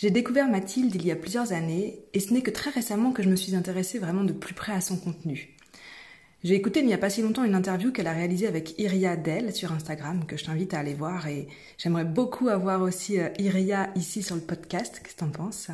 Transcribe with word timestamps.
J'ai 0.00 0.10
découvert 0.10 0.48
Mathilde 0.48 0.94
il 0.94 1.04
y 1.04 1.10
a 1.10 1.14
plusieurs 1.14 1.52
années 1.52 2.06
et 2.14 2.20
ce 2.20 2.32
n'est 2.32 2.40
que 2.40 2.50
très 2.50 2.70
récemment 2.70 3.12
que 3.12 3.22
je 3.22 3.28
me 3.28 3.36
suis 3.36 3.54
intéressée 3.54 3.98
vraiment 3.98 4.24
de 4.24 4.32
plus 4.32 4.54
près 4.54 4.72
à 4.72 4.80
son 4.80 4.96
contenu. 4.96 5.54
J'ai 6.42 6.54
écouté 6.54 6.80
il 6.80 6.86
n'y 6.86 6.94
a 6.94 6.98
pas 6.98 7.10
si 7.10 7.20
longtemps 7.20 7.44
une 7.44 7.54
interview 7.54 7.92
qu'elle 7.92 8.06
a 8.06 8.14
réalisée 8.14 8.46
avec 8.46 8.78
Iria 8.78 9.14
Dell 9.18 9.54
sur 9.54 9.72
Instagram 9.72 10.24
que 10.24 10.38
je 10.38 10.46
t'invite 10.46 10.72
à 10.72 10.78
aller 10.78 10.94
voir 10.94 11.26
et 11.26 11.48
j'aimerais 11.76 12.06
beaucoup 12.06 12.48
avoir 12.48 12.80
aussi 12.80 13.20
euh, 13.20 13.28
Iria 13.38 13.90
ici 13.94 14.22
sur 14.22 14.36
le 14.36 14.40
podcast. 14.40 15.02
Qu'est-ce 15.02 15.16
que 15.16 15.20
t'en 15.20 15.28
penses? 15.28 15.68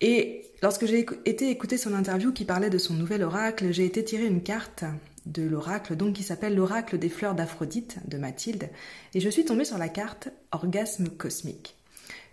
Et 0.00 0.42
lorsque 0.60 0.86
j'ai 0.86 1.06
été 1.24 1.50
écouter 1.50 1.78
son 1.78 1.94
interview 1.94 2.32
qui 2.32 2.44
parlait 2.44 2.68
de 2.68 2.78
son 2.78 2.94
nouvel 2.94 3.22
oracle, 3.22 3.72
j'ai 3.72 3.84
été 3.84 4.02
tirer 4.02 4.26
une 4.26 4.42
carte 4.42 4.82
de 5.26 5.44
l'oracle 5.44 5.94
donc 5.94 6.14
qui 6.14 6.24
s'appelle 6.24 6.56
l'oracle 6.56 6.98
des 6.98 7.08
fleurs 7.08 7.36
d'Aphrodite 7.36 7.98
de 8.08 8.18
Mathilde 8.18 8.70
et 9.14 9.20
je 9.20 9.28
suis 9.28 9.44
tombée 9.44 9.64
sur 9.64 9.78
la 9.78 9.88
carte 9.88 10.30
orgasme 10.50 11.10
cosmique. 11.10 11.76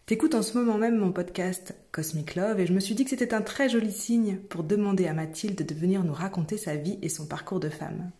T'écoutes 0.05 0.36
en 0.36 0.41
ce 0.41 0.57
moment 0.57 0.77
même 0.77 0.97
mon 0.97 1.11
podcast 1.11 1.73
Cosmic 1.91 2.36
Love 2.36 2.59
et 2.59 2.65
je 2.65 2.73
me 2.73 2.79
suis 2.79 2.96
dit 2.96 3.05
que 3.05 3.09
c'était 3.09 3.33
un 3.33 3.42
très 3.42 3.69
joli 3.69 3.92
signe 3.92 4.37
pour 4.50 4.64
demander 4.64 5.07
à 5.07 5.14
Mathilde 5.14 5.65
de 5.65 5.75
venir 5.75 6.04
nous 6.04 6.14
raconter 6.14 6.57
sa 6.57 6.75
vie 6.75 7.00
et 7.01 7.07
son 7.07 7.25
parcours 7.25 7.61
de 7.61 7.69
femme. 7.69 8.11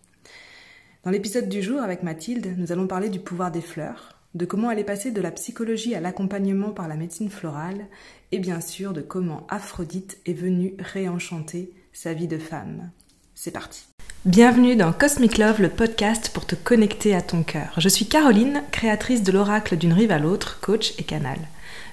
Dans 1.04 1.12
l'épisode 1.12 1.50
du 1.50 1.62
jour 1.62 1.82
avec 1.82 2.04
Mathilde, 2.04 2.56
nous 2.58 2.72
allons 2.72 2.88
parler 2.88 3.10
du 3.10 3.20
pouvoir 3.20 3.52
des 3.52 3.62
fleurs, 3.62 4.16
de 4.36 4.46
comment 4.46 4.72
elle 4.72 4.80
est 4.80 4.86
passée 4.86 5.12
de 5.12 5.20
la 5.20 5.32
psychologie 5.32 5.96
à 5.96 6.00
l'accompagnement 6.00 6.70
par 6.70 6.88
la 6.88 6.96
médecine 6.96 7.30
florale 7.30 7.88
et 8.32 8.40
bien 8.40 8.62
sûr 8.62 8.94
de 8.94 9.02
comment 9.02 9.46
Aphrodite 9.50 10.20
est 10.26 10.34
venue 10.34 10.76
réenchanter 10.80 11.74
sa 11.92 12.14
vie 12.14 12.28
de 12.28 12.38
femme. 12.38 12.92
C'est 13.36 13.52
parti. 13.52 13.88
Bienvenue 14.24 14.76
dans 14.76 14.94
Cosmic 14.94 15.40
Love, 15.40 15.62
le 15.62 15.70
podcast 15.70 16.30
pour 16.32 16.46
te 16.46 16.56
connecter 16.56 17.16
à 17.16 17.22
ton 17.22 17.42
cœur. 17.44 17.74
Je 17.78 17.90
suis 17.90 18.06
Caroline, 18.06 18.64
créatrice 18.72 19.24
de 19.24 19.32
l'oracle 19.32 19.76
d'une 19.76 19.94
rive 19.94 20.12
à 20.12 20.20
l'autre, 20.20 20.60
coach 20.62 20.94
et 21.00 21.04
canal. 21.04 21.40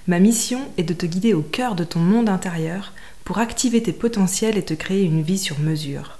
Ma 0.09 0.17
mission 0.17 0.61
est 0.79 0.83
de 0.83 0.95
te 0.95 1.05
guider 1.05 1.35
au 1.35 1.43
cœur 1.43 1.75
de 1.75 1.83
ton 1.83 1.99
monde 1.99 2.29
intérieur 2.29 2.93
pour 3.25 3.37
activer 3.37 3.83
tes 3.83 3.93
potentiels 3.93 4.57
et 4.57 4.65
te 4.65 4.73
créer 4.73 5.03
une 5.03 5.21
vie 5.21 5.37
sur 5.37 5.59
mesure. 5.59 6.17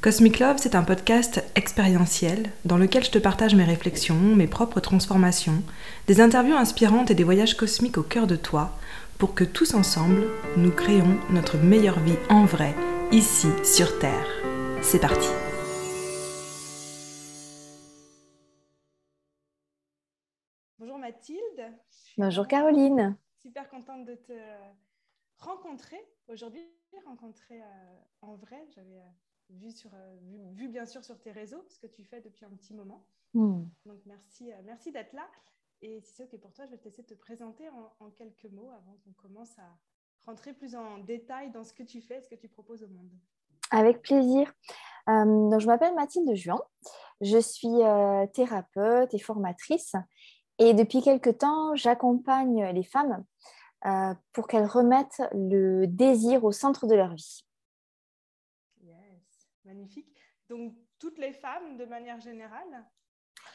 Cosmic 0.00 0.38
Love, 0.38 0.56
c'est 0.56 0.74
un 0.74 0.82
podcast 0.82 1.44
expérientiel 1.54 2.50
dans 2.64 2.78
lequel 2.78 3.04
je 3.04 3.10
te 3.10 3.18
partage 3.18 3.54
mes 3.54 3.64
réflexions, 3.64 4.14
mes 4.34 4.46
propres 4.46 4.80
transformations, 4.80 5.62
des 6.06 6.22
interviews 6.22 6.56
inspirantes 6.56 7.10
et 7.10 7.14
des 7.14 7.22
voyages 7.22 7.54
cosmiques 7.54 7.98
au 7.98 8.02
cœur 8.02 8.26
de 8.26 8.34
toi 8.34 8.78
pour 9.18 9.34
que 9.34 9.44
tous 9.44 9.74
ensemble, 9.74 10.28
nous 10.56 10.70
créons 10.70 11.18
notre 11.28 11.58
meilleure 11.58 12.00
vie 12.00 12.16
en 12.30 12.46
vrai, 12.46 12.74
ici 13.12 13.48
sur 13.62 13.98
Terre. 13.98 14.26
C'est 14.80 15.02
parti 15.02 15.28
Bonjour 20.78 20.96
Mathilde. 20.96 21.74
Bonjour 22.16 22.48
Caroline. 22.48 23.16
Super 23.48 23.70
contente 23.70 24.04
de 24.04 24.14
te 24.14 24.34
rencontrer 25.38 25.96
aujourd'hui, 26.26 26.70
rencontrer 27.06 27.62
euh, 27.62 28.00
en 28.20 28.36
vrai. 28.36 28.62
J'avais 28.74 28.98
euh, 28.98 29.08
vu, 29.48 29.70
sur, 29.70 29.90
euh, 29.94 30.16
vu, 30.52 30.68
bien 30.68 30.84
sûr 30.84 31.02
sur 31.02 31.18
tes 31.18 31.32
réseaux 31.32 31.64
ce 31.70 31.78
que 31.78 31.86
tu 31.86 32.04
fais 32.04 32.20
depuis 32.20 32.44
un 32.44 32.50
petit 32.50 32.74
moment. 32.74 33.06
Hmm. 33.32 33.64
Donc 33.86 34.00
merci, 34.04 34.50
merci 34.66 34.92
d'être 34.92 35.14
là. 35.14 35.26
Et 35.80 35.98
si 36.02 36.12
c'est 36.12 36.24
OK 36.24 36.38
pour 36.42 36.52
toi, 36.52 36.66
je 36.66 36.72
vais 36.72 36.76
te 36.76 36.84
laisser 36.84 37.02
te 37.02 37.14
présenter 37.14 37.70
en, 37.70 38.10
quelques 38.10 38.52
mots 38.52 38.68
avant 38.68 38.98
qu'on 39.02 39.14
commence 39.14 39.58
à 39.58 39.78
rentrer 40.26 40.52
plus 40.52 40.76
en 40.76 40.98
détail 40.98 41.50
dans 41.50 41.64
ce 41.64 41.72
que 41.72 41.84
tu 41.84 42.02
fais, 42.02 42.20
ce 42.20 42.28
que 42.28 42.34
tu 42.34 42.48
proposes 42.48 42.82
au 42.82 42.88
monde. 42.88 43.10
Avec 43.70 44.02
plaisir. 44.02 44.52
donc, 45.06 45.58
je 45.58 45.66
m'appelle 45.66 45.94
Mathilde 45.94 46.34
Juan. 46.34 46.58
Je 47.22 47.38
suis 47.38 47.78
thérapeute 48.34 49.14
et 49.14 49.18
formatrice 49.18 49.94
et 50.58 50.74
depuis 50.74 51.02
quelque 51.02 51.30
temps, 51.30 51.74
j'accompagne 51.76 52.64
les 52.72 52.82
femmes 52.82 53.24
euh, 53.86 54.14
pour 54.32 54.48
qu'elles 54.48 54.66
remettent 54.66 55.22
le 55.32 55.86
désir 55.86 56.44
au 56.44 56.50
centre 56.50 56.86
de 56.86 56.94
leur 56.94 57.14
vie. 57.14 57.44
Yes, 58.82 59.48
magnifique. 59.64 60.20
Donc, 60.48 60.74
toutes 60.98 61.18
les 61.18 61.32
femmes, 61.32 61.76
de 61.76 61.84
manière 61.84 62.20
générale 62.20 62.84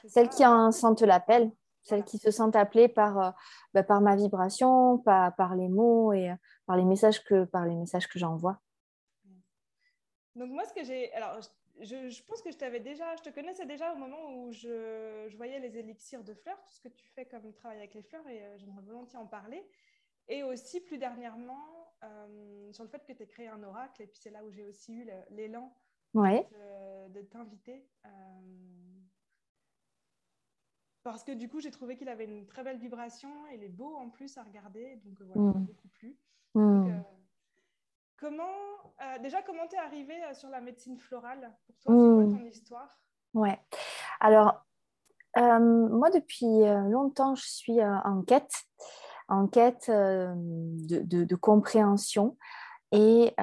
Celles 0.07 0.29
qui 0.29 0.45
en 0.45 0.71
sentent 0.71 1.01
l'appel, 1.01 1.51
celles 1.81 2.05
qui 2.05 2.17
se 2.17 2.31
sentent 2.31 2.55
appelées 2.55 2.87
par, 2.87 3.19
euh, 3.19 3.31
bah, 3.73 3.83
par 3.83 3.99
ma 3.99 4.15
vibration, 4.15 4.97
par, 4.99 5.35
par, 5.35 5.55
les 5.55 5.67
mots 5.67 6.13
et 6.13 6.31
euh, 6.31 6.35
par 6.65 6.77
les 6.77 6.85
messages 6.85 7.21
que, 7.25 7.43
par 7.43 7.65
les 7.65 7.75
messages 7.75 8.07
que 8.07 8.17
j'envoie. 8.17 8.61
Donc, 10.35 10.49
moi, 10.51 10.63
ce 10.65 10.73
que 10.73 10.85
j'ai. 10.85 11.13
Alors, 11.13 11.39
je, 11.81 12.23
pense 12.23 12.41
que 12.41 12.51
je 12.51 12.57
t'avais 12.57 12.79
déjà, 12.79 13.15
je 13.15 13.21
te 13.23 13.29
connaissais 13.29 13.65
déjà 13.65 13.93
au 13.93 13.97
moment 13.97 14.35
où 14.35 14.51
je, 14.51 15.35
voyais 15.35 15.59
les 15.59 15.77
élixirs 15.77 16.23
de 16.23 16.33
fleurs, 16.33 16.61
tout 16.63 16.71
ce 16.71 16.81
que 16.81 16.89
tu 16.89 17.07
fais 17.09 17.25
comme 17.25 17.51
travail 17.53 17.77
avec 17.77 17.93
les 17.93 18.03
fleurs, 18.03 18.27
et 18.27 18.43
euh, 18.43 18.57
j'aimerais 18.57 18.81
volontiers 18.81 19.19
en 19.19 19.27
parler. 19.27 19.65
Et 20.29 20.43
aussi 20.43 20.79
plus 20.79 20.97
dernièrement 20.97 21.93
euh, 22.03 22.71
sur 22.71 22.83
le 22.83 22.89
fait 22.89 23.05
que 23.05 23.11
tu 23.11 23.23
as 23.23 23.25
créé 23.25 23.47
un 23.47 23.61
oracle, 23.63 24.01
et 24.01 24.07
puis 24.07 24.19
c'est 24.21 24.29
là 24.29 24.43
où 24.45 24.51
j'ai 24.51 24.63
aussi 24.63 24.93
eu 24.93 25.09
l'élan 25.31 25.75
de, 26.13 27.21
t'inviter. 27.23 27.85
Euh, 28.05 28.09
parce 31.03 31.23
que 31.23 31.33
du 31.33 31.49
coup, 31.49 31.59
j'ai 31.59 31.71
trouvé 31.71 31.97
qu'il 31.97 32.07
avait 32.07 32.25
une 32.25 32.45
très 32.45 32.63
belle 32.63 32.77
vibration, 32.77 33.47
et 33.47 33.55
il 33.55 33.63
est 33.63 33.69
beau 33.69 33.95
en 33.95 34.09
plus 34.09 34.37
à 34.37 34.43
regarder, 34.43 34.95
donc 34.97 35.21
voilà, 35.21 35.41
mmh. 35.41 35.65
beaucoup 35.65 35.89
plu. 35.89 36.17
Mmh. 36.55 37.01
Comment, 38.23 38.43
euh, 39.01 39.19
déjà, 39.21 39.41
comment 39.41 39.67
t'es 39.67 39.75
arrivée 39.75 40.23
euh, 40.23 40.33
sur 40.33 40.47
la 40.47 40.61
médecine 40.61 40.97
florale? 40.97 41.51
Pour 41.65 41.75
toi, 41.75 41.83
c'est 41.83 41.89
quoi 41.89 42.23
hmm. 42.23 42.37
ton 42.37 42.45
histoire? 42.45 43.01
Ouais. 43.33 43.59
Alors, 44.21 44.63
euh, 45.35 45.59
moi, 45.59 46.09
depuis 46.09 46.45
longtemps, 46.89 47.35
je 47.35 47.45
suis 47.45 47.83
en 47.83 48.21
quête, 48.21 48.63
en 49.27 49.47
quête 49.47 49.89
de, 49.89 51.35
compréhension. 51.35 52.37
Et 52.93 53.35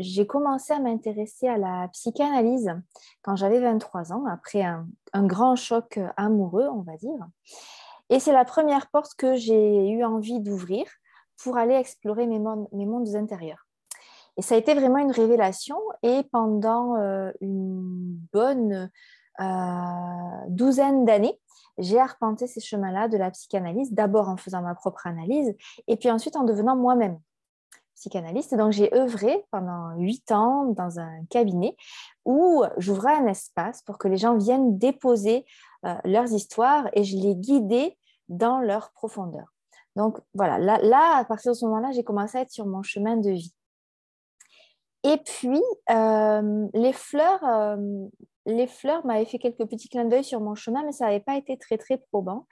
j'ai 0.00 0.26
commencé 0.26 0.72
à 0.72 0.80
m'intéresser 0.80 1.46
à 1.46 1.56
la 1.56 1.86
psychanalyse 1.92 2.74
quand 3.22 3.36
j'avais 3.36 3.60
23 3.60 4.12
ans, 4.12 4.24
après 4.26 4.62
un, 4.62 4.88
grand 5.14 5.54
choc 5.54 6.00
amoureux, 6.16 6.66
on 6.66 6.80
va 6.80 6.96
dire. 6.96 7.28
Et 8.08 8.18
c'est 8.18 8.32
la 8.32 8.44
première 8.44 8.90
porte 8.90 9.14
que 9.14 9.36
j'ai 9.36 9.88
eu 9.90 10.02
envie 10.02 10.40
d'ouvrir 10.40 10.84
pour 11.36 11.58
aller 11.58 11.74
explorer 11.74 12.26
mes 12.26 12.40
mondes 12.40 13.14
intérieurs. 13.14 13.69
Et 14.36 14.42
ça 14.42 14.54
a 14.54 14.58
été 14.58 14.74
vraiment 14.74 14.98
une 14.98 15.10
révélation. 15.10 15.76
Et 16.02 16.22
pendant 16.32 16.96
euh, 16.96 17.30
une 17.40 18.18
bonne 18.32 18.90
euh, 19.40 20.46
douzaine 20.48 21.04
d'années, 21.04 21.38
j'ai 21.78 21.98
arpenté 21.98 22.46
ces 22.46 22.60
chemins-là 22.60 23.08
de 23.08 23.16
la 23.16 23.30
psychanalyse, 23.30 23.92
d'abord 23.92 24.28
en 24.28 24.36
faisant 24.36 24.62
ma 24.62 24.74
propre 24.74 25.06
analyse, 25.06 25.54
et 25.88 25.96
puis 25.96 26.10
ensuite 26.10 26.36
en 26.36 26.44
devenant 26.44 26.76
moi-même 26.76 27.18
psychanalyste. 28.00 28.54
Donc 28.54 28.72
j'ai 28.72 28.94
œuvré 28.94 29.44
pendant 29.50 29.94
huit 29.96 30.32
ans 30.32 30.66
dans 30.66 30.98
un 30.98 31.24
cabinet 31.28 31.76
où 32.24 32.64
j'ouvrais 32.78 33.14
un 33.14 33.26
espace 33.26 33.82
pour 33.82 33.98
que 33.98 34.08
les 34.08 34.16
gens 34.16 34.36
viennent 34.36 34.78
déposer 34.78 35.44
euh, 35.86 35.94
leurs 36.04 36.32
histoires 36.32 36.88
et 36.94 37.04
je 37.04 37.16
les 37.16 37.34
guidais 37.34 37.96
dans 38.28 38.60
leur 38.60 38.90
profondeur. 38.92 39.52
Donc 39.96 40.18
voilà, 40.34 40.58
là, 40.58 40.78
là 40.82 41.16
à 41.16 41.24
partir 41.24 41.52
de 41.52 41.56
ce 41.56 41.64
moment-là, 41.66 41.92
j'ai 41.92 42.04
commencé 42.04 42.38
à 42.38 42.42
être 42.42 42.50
sur 42.50 42.66
mon 42.66 42.82
chemin 42.82 43.16
de 43.16 43.30
vie. 43.30 43.54
Et 45.02 45.16
puis, 45.16 45.62
euh, 45.90 46.68
les 46.74 46.92
fleurs, 46.92 47.42
euh, 47.44 48.66
fleurs 48.66 49.04
m'avaient 49.06 49.24
fait 49.24 49.38
quelques 49.38 49.66
petits 49.66 49.88
clins 49.88 50.04
d'œil 50.04 50.24
sur 50.24 50.40
mon 50.40 50.54
chemin, 50.54 50.82
mais 50.84 50.92
ça 50.92 51.06
n'avait 51.06 51.20
pas 51.20 51.36
été 51.36 51.56
très, 51.56 51.78
très 51.78 51.96
probant. 51.96 52.46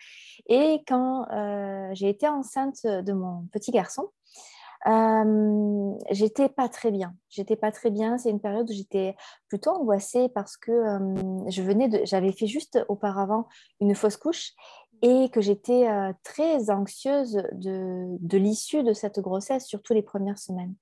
Et 0.48 0.82
quand 0.86 1.26
euh, 1.30 1.90
j'ai 1.92 2.08
été 2.08 2.26
enceinte 2.26 2.84
de 2.84 3.12
mon 3.12 3.46
petit 3.52 3.70
garçon, 3.70 4.08
j'étais 6.10 6.48
pas 6.48 6.68
très 6.70 6.90
bien. 6.90 7.14
J'étais 7.28 7.56
pas 7.56 7.70
très 7.70 7.90
bien. 7.90 8.16
C'est 8.16 8.30
une 8.30 8.40
période 8.40 8.70
où 8.70 8.72
j'étais 8.72 9.14
plutôt 9.48 9.72
angoissée 9.72 10.30
parce 10.30 10.56
que 10.56 10.72
je 11.48 11.62
j'avais 12.04 12.32
fait 12.32 12.46
juste 12.46 12.78
auparavant 12.88 13.48
une 13.80 13.94
fausse 13.94 14.16
couche 14.16 14.52
et 15.02 15.28
que 15.28 15.40
j'étais 15.40 15.88
très 16.22 16.70
anxieuse 16.70 17.42
de, 17.52 18.06
de 18.20 18.38
l'issue 18.38 18.82
de 18.84 18.94
cette 18.94 19.20
grossesse, 19.20 19.66
surtout 19.66 19.92
les 19.92 20.02
premières 20.02 20.38
semaines. 20.38 20.74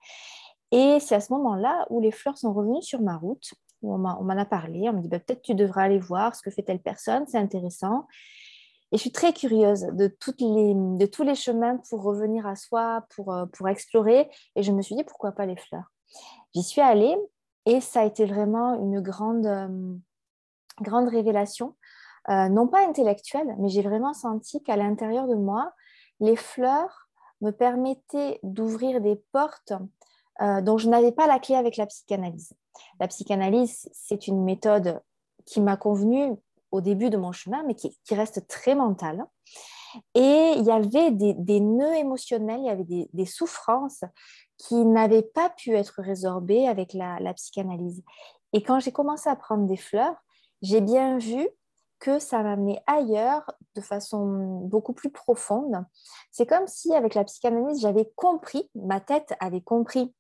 Et 0.77 1.01
c'est 1.01 1.15
à 1.15 1.21
ce 1.21 1.33
moment-là 1.33 1.87
où 1.89 2.01
les 2.01 2.11
fleurs 2.11 2.37
sont 2.37 2.53
revenues 2.53 2.83
sur 2.83 3.01
ma 3.01 3.17
route, 3.17 3.55
où 3.81 3.95
on 3.95 3.99
m'en 3.99 4.37
a 4.37 4.45
parlé. 4.45 4.91
On 4.91 4.93
me 4.93 5.01
dit 5.01 5.09
bah, 5.09 5.19
peut-être 5.19 5.41
tu 5.41 5.55
devrais 5.55 5.85
aller 5.85 5.99
voir 5.99 6.37
ce 6.37 6.43
que 6.43 6.51
fait 6.51 6.63
telle 6.63 6.83
personne, 6.83 7.25
c'est 7.27 7.39
intéressant. 7.39 8.07
Et 8.93 8.99
je 8.99 9.01
suis 9.01 9.11
très 9.11 9.33
curieuse 9.33 9.87
de, 9.95 10.07
tous 10.07 11.23
les 11.23 11.35
chemins 11.35 11.79
pour 11.89 12.03
revenir 12.03 12.47
à 12.47 12.57
soi, 12.57 13.07
pour, 13.15 13.33
euh, 13.33 13.47
pour 13.47 13.71
explorer. 13.71 14.29
Et 14.55 14.63
je 14.63 14.71
me 14.71 14.83
suis 14.83 14.95
dit 14.95 15.03
pourquoi 15.05 15.33
pas 15.33 15.47
les 15.47 15.57
fleurs? 15.57 15.91
J'y 16.55 16.63
suis 16.63 16.83
allée 16.83 17.17
et 17.65 17.81
ça 17.81 18.03
a 18.03 18.05
été 18.05 18.27
vraiment 18.27 18.75
une 18.75 19.01
grande, 19.01 19.47
euh, 19.47 21.09
révélation. 21.09 21.75
Euh, 22.29 22.51
non 22.51 22.69
pas 22.69 22.87
intellectuelle, 22.87 23.57
mais 23.59 23.71
j'ai 23.71 23.83
vraiment 23.83 24.13
senti 24.13 24.63
qu'à 24.63 24.77
l'intérieur 24.77 25.27
de 25.27 25.37
moi, 25.37 25.73
les 26.21 26.37
fleurs 26.37 27.09
me 27.41 27.51
permettaient 27.51 28.41
d'ouvrir 28.43 29.01
des 29.01 29.17
portes 29.33 29.73
euh, 30.41 30.61
dont 30.61 30.79
je 30.79 30.89
n'avais 30.89 31.13
pas 31.13 31.27
la 31.27 31.39
clé 31.39 31.55
avec 31.55 31.77
la 31.77 31.87
psychanalyse. 31.87 32.53
La 33.01 33.09
psychanalyse, 33.09 33.89
c'est 33.93 34.27
une 34.27 34.45
méthode 34.45 35.01
qui 35.47 35.61
m'a 35.61 35.77
convenu 35.77 36.35
au 36.71 36.81
début 36.81 37.11
de 37.11 37.17
mon 37.17 37.33
chemin, 37.33 37.63
mais 37.67 37.75
qui, 37.75 37.97
reste 38.11 38.47
très 38.49 38.75
mentale. 38.75 39.25
Et 40.15 40.53
il 40.57 40.65
y 40.65 40.71
avait 40.71 41.11
des, 41.11 41.61
nœuds 41.61 41.95
émotionnels, 41.95 42.61
il 42.61 42.67
y 42.67 42.71
avait 42.71 43.09
des, 43.13 43.27
souffrances 43.27 44.05
qui 44.59 44.75
n'avaient 44.75 45.23
pas 45.23 45.51
pu 45.51 45.75
être 45.75 46.03
résorbées 46.03 46.69
avec 46.69 46.93
la, 46.93 47.19
la 47.21 47.33
psychanalyse. 47.35 48.03
Et 48.53 48.63
quand 48.63 48.81
j'ai 48.81 48.93
commencé 48.93 49.29
à 49.29 49.37
prendre 49.37 49.67
des 49.67 49.77
fleurs, 49.77 50.15
j'ai 50.61 50.81
bien 50.81 51.19
vu 51.19 51.49
que 51.99 52.19
ça 52.19 52.43
m'amenait 52.43 52.83
ailleurs 52.87 53.51
de 53.75 53.81
façon 53.81 54.61
beaucoup 54.65 54.93
plus 54.93 55.11
profonde. 55.11 55.85
C'est 56.31 56.47
comme 56.47 56.67
si 56.67 56.95
avec 56.95 57.15
la 57.15 57.25
psychanalyse, 57.25 57.81
j'avais 57.81 58.11
compris, 58.17 58.71
ma 58.75 59.01
tête 59.01 59.35
avait 59.41 59.61
compris 59.61 60.15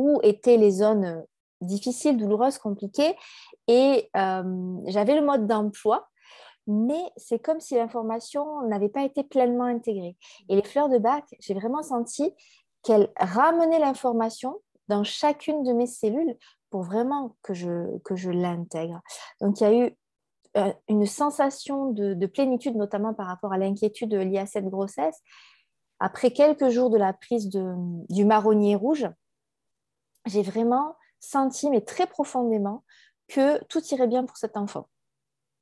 où 0.00 0.20
étaient 0.22 0.56
les 0.56 0.70
zones 0.70 1.24
difficiles, 1.60 2.16
douloureuses, 2.16 2.58
compliquées, 2.58 3.14
et 3.68 4.08
euh, 4.16 4.76
j'avais 4.86 5.14
le 5.14 5.24
mode 5.24 5.46
d'emploi, 5.46 6.08
mais 6.66 7.02
c'est 7.16 7.38
comme 7.38 7.60
si 7.60 7.74
l'information 7.74 8.62
n'avait 8.68 8.88
pas 8.88 9.04
été 9.04 9.22
pleinement 9.22 9.64
intégrée. 9.64 10.16
Et 10.48 10.56
les 10.56 10.62
fleurs 10.62 10.88
de 10.88 10.98
bac, 10.98 11.24
j'ai 11.40 11.54
vraiment 11.54 11.82
senti 11.82 12.32
qu'elles 12.82 13.10
ramenaient 13.18 13.78
l'information 13.78 14.60
dans 14.88 15.04
chacune 15.04 15.62
de 15.62 15.72
mes 15.72 15.86
cellules 15.86 16.36
pour 16.70 16.82
vraiment 16.82 17.36
que 17.42 17.54
je, 17.54 17.98
que 18.04 18.16
je 18.16 18.30
l'intègre. 18.30 19.00
Donc 19.40 19.60
il 19.60 19.64
y 19.64 19.66
a 19.66 19.86
eu 19.86 19.96
euh, 20.56 20.72
une 20.88 21.06
sensation 21.06 21.92
de, 21.92 22.26
plénitude, 22.26 22.76
notamment 22.76 23.14
par 23.14 23.26
rapport 23.26 23.52
à 23.52 23.58
l'inquiétude 23.58 24.14
liée 24.14 24.38
à 24.38 24.46
cette 24.46 24.68
grossesse. 24.68 25.20
Après 26.00 26.32
quelques 26.32 26.70
jours 26.70 26.90
de 26.90 26.98
la 26.98 27.12
prise 27.12 27.48
du 27.50 28.24
marronnier 28.24 28.74
rouge, 28.74 29.06
j'ai 30.30 30.42
vraiment 30.42 30.96
senti, 31.20 31.70
mais 31.70 31.80
très 31.80 32.06
profondément, 32.06 32.84
que 33.28 33.62
tout 33.64 33.82
irait 33.92 34.08
bien 34.08 34.24
pour 34.24 34.36
cet 34.36 34.56
enfant. 34.56 34.88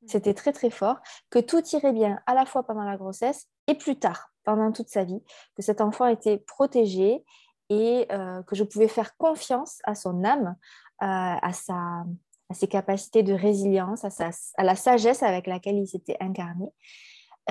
Mmh. 0.01 0.07
C'était 0.07 0.33
très 0.33 0.53
très 0.53 0.69
fort, 0.69 0.97
que 1.29 1.39
tout 1.39 1.63
irait 1.73 1.93
bien 1.93 2.19
à 2.25 2.33
la 2.33 2.45
fois 2.45 2.63
pendant 2.63 2.83
la 2.83 2.97
grossesse 2.97 3.47
et 3.67 3.75
plus 3.75 3.97
tard, 3.97 4.31
pendant 4.43 4.71
toute 4.71 4.89
sa 4.89 5.03
vie, 5.03 5.21
que 5.55 5.61
cet 5.61 5.81
enfant 5.81 6.07
était 6.07 6.37
protégé 6.37 7.23
et 7.69 8.07
euh, 8.11 8.41
que 8.43 8.55
je 8.55 8.63
pouvais 8.63 8.87
faire 8.87 9.15
confiance 9.17 9.79
à 9.83 9.95
son 9.95 10.23
âme, 10.23 10.55
euh, 11.01 11.05
à 11.41 11.51
sa, 11.53 12.03
à 12.49 12.53
ses 12.53 12.67
capacités 12.67 13.23
de 13.23 13.33
résilience, 13.33 14.03
à, 14.03 14.63
la 14.63 14.75
sagesse 14.75 15.23
avec 15.23 15.45
laquelle 15.45 15.77
il 15.77 15.87
s'était 15.87 16.17
incarné 16.19 16.65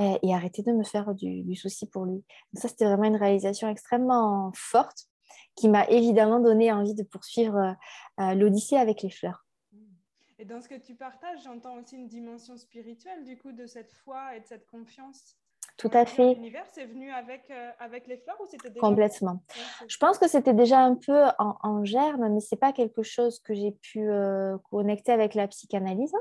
euh, 0.01 0.19
et 0.23 0.35
arrêter 0.35 0.63
de 0.63 0.73
me 0.73 0.83
faire 0.83 1.15
du, 1.15 1.55
souci 1.55 1.87
pour 1.87 2.05
lui. 2.05 2.25
ça, 2.55 2.69
c'était 2.69 2.85
vraiment 2.85 3.05
une 3.05 3.17
réalisation 3.17 3.69
extrêmement 3.69 4.51
forte 4.55 5.07
qui 5.55 5.69
m'a 5.69 5.87
évidemment 5.89 6.41
donné 6.41 6.73
envie 6.73 6.95
de 6.95 7.03
poursuivre 7.03 7.57
euh, 7.57 7.73
euh, 8.21 8.35
l'Odyssée 8.35 8.77
avec 8.77 9.03
les 9.03 9.11
fleurs. 9.11 9.45
Et 10.39 10.45
dans 10.45 10.61
ce 10.61 10.69
que 10.69 10.77
tu 10.77 10.95
partages, 10.95 11.43
j'entends 11.43 11.77
aussi 11.79 11.97
une 11.97 12.07
dimension 12.07 12.57
spirituelle 12.57 13.25
du 13.25 13.37
coup 13.37 13.53
de 13.53 13.67
cette 13.67 13.93
foi 13.93 14.37
et 14.37 14.41
de 14.41 14.47
cette 14.47 14.67
confiance 14.67 15.37
tout 15.79 15.91
à 15.93 16.05
fait. 16.05 16.35
L'univers, 16.35 16.67
c'est 16.73 16.87
venu 16.87 17.11
avec, 17.13 17.49
euh, 17.51 17.71
avec 17.79 18.09
les 18.09 18.17
fleurs 18.17 18.37
ou 18.41 18.47
c'était 18.47 18.69
déjà... 18.69 18.81
Complètement. 18.81 19.41
je 19.87 19.97
pense 19.99 20.19
que 20.19 20.27
c'était 20.27 20.53
déjà 20.53 20.81
un 20.81 20.97
peu 20.97 21.27
en, 21.39 21.85
germe, 21.85 22.29
mais 22.31 22.41
ce 22.41 22.53
n'est 22.53 22.59
pas 22.59 22.73
quelque 22.73 23.05
chose 23.05 23.39
que 23.39 23.55
j'ai 23.55 23.71
pu 23.71 24.01
euh, 24.01 24.59
connecter 24.71 25.13
avec 25.13 25.35
la 25.35 25.47
psychanalyse. 25.47 26.13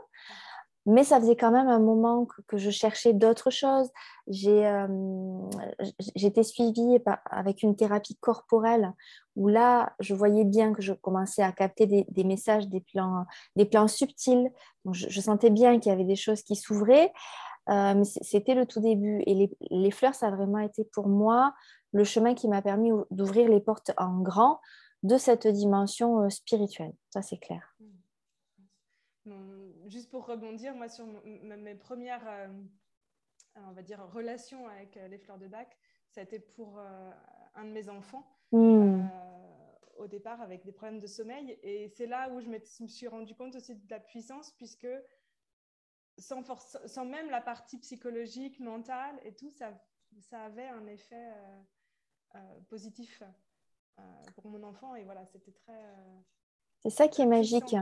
Mais 0.88 1.04
ça 1.04 1.20
faisait 1.20 1.36
quand 1.36 1.52
même 1.52 1.68
un 1.68 1.80
moment 1.80 2.26
que, 2.48 2.58
je 2.58 2.70
cherchais 2.70 3.12
d'autres 3.12 3.50
choses. 3.50 3.90
J'ai 4.28 4.66
euh, 4.66 4.88
été 6.16 6.44
suivie 6.44 6.98
avec 7.30 7.62
une 7.62 7.76
thérapie 7.76 8.16
corporelle 8.16 8.94
où 9.36 9.50
là, 9.50 9.94
je 10.00 10.16
voyais 10.16 10.46
bien 10.46 10.72
que 10.72 10.82
je 10.82 10.94
commençais 10.94 11.44
à 11.44 11.52
capter 11.52 11.86
des, 11.86 12.24
messages, 12.24 12.70
des 12.70 12.80
plans, 12.80 13.26
des 13.58 13.66
plans 13.66 13.90
subtils. 13.90 14.50
Je 14.90 15.20
sentais 15.20 15.50
bien 15.50 15.78
qu'il 15.78 15.90
y 15.92 15.94
avait 15.94 16.06
des 16.06 16.16
choses 16.16 16.42
qui 16.42 16.56
s'ouvraient. 16.56 17.12
Euh, 17.70 18.02
c'était 18.06 18.56
le 18.56 18.66
tout 18.66 18.80
début. 18.80 19.22
Et 19.26 19.52
les, 19.70 19.92
fleurs, 19.92 20.16
ça 20.16 20.28
a 20.28 20.32
vraiment 20.32 20.60
été 20.60 20.86
pour 20.86 21.10
moi 21.10 21.54
le 21.92 22.06
chemin 22.06 22.34
qui 22.34 22.48
m'a 22.48 22.62
permis 22.62 22.92
d'ouvrir 23.12 23.50
les 23.50 23.60
portes 23.60 23.92
en 23.98 24.22
grand 24.22 24.62
de 25.04 25.18
cette 25.18 25.48
dimension 25.48 26.22
euh, 26.22 26.30
spirituelle. 26.30 26.94
Ça, 27.10 27.22
c'est 27.22 27.38
clair. 27.38 27.76
Juste 29.88 30.10
pour 30.10 30.26
rebondir, 30.26 30.76
moi, 30.76 30.90
sur 30.90 31.06
mes 31.26 31.76
premières 31.76 32.28
euh, 32.28 32.48
on 33.56 33.72
va 33.72 33.82
dire, 33.82 34.06
relations 34.12 34.68
avec 34.68 35.00
les 35.10 35.18
fleurs 35.18 35.38
de 35.38 35.48
bac, 35.48 35.78
ça 36.10 36.22
a 36.22 36.24
été 36.24 36.40
pour 36.40 36.80
un 37.56 37.66
de 37.66 37.72
mes 37.72 37.90
enfants. 37.90 38.26
Mmh. 38.54 39.06
au 39.98 40.08
départ 40.08 40.40
avec 40.40 40.64
des 40.64 40.72
problèmes 40.72 41.02
de 41.02 41.08
sommeil 41.08 41.60
et 41.64 41.90
c'est 41.90 42.06
là 42.06 42.30
où 42.30 42.40
je 42.40 42.48
me 42.48 42.60
suis 42.60 43.10
rendu 43.10 43.36
compte 43.36 43.56
aussi 43.56 43.76
de 43.76 43.90
la 43.90 44.00
puissance 44.00 44.52
puisque 44.52 44.88
sans, 46.18 46.44
force, 46.44 46.78
sans 46.86 47.06
même 47.06 47.30
la 47.30 47.42
partie 47.42 47.78
psychologique, 47.80 48.60
mentale 48.60 49.20
et 49.24 49.34
tout, 49.34 49.50
ça, 49.50 49.74
ça 50.20 50.44
avait 50.46 50.68
un 50.68 50.86
effet 50.88 51.32
euh, 51.32 51.62
euh, 52.36 52.60
positif 52.70 53.22
euh, 54.00 54.04
pour 54.36 54.48
mon 54.48 54.64
enfant. 54.64 54.96
Et 54.96 55.04
voilà, 55.04 55.26
c'était 55.26 55.52
très. 55.52 55.94
C'est 56.84 56.90
ça 56.90 57.08
qui 57.08 57.22
est 57.22 57.28
magique. 57.28 57.76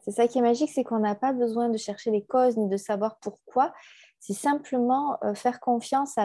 C'est 0.00 0.12
ça 0.12 0.26
qui 0.28 0.38
est 0.38 0.42
magique, 0.42 0.70
c'est 0.72 0.84
qu'on 0.84 0.98
n'a 0.98 1.14
pas 1.14 1.32
besoin 1.32 1.68
de 1.68 1.76
chercher 1.76 2.10
les 2.10 2.24
causes 2.24 2.56
ni 2.56 2.68
de 2.68 2.76
savoir 2.76 3.18
pourquoi. 3.20 3.72
C'est 4.18 4.34
simplement 4.34 5.18
faire 5.34 5.60
confiance 5.60 6.16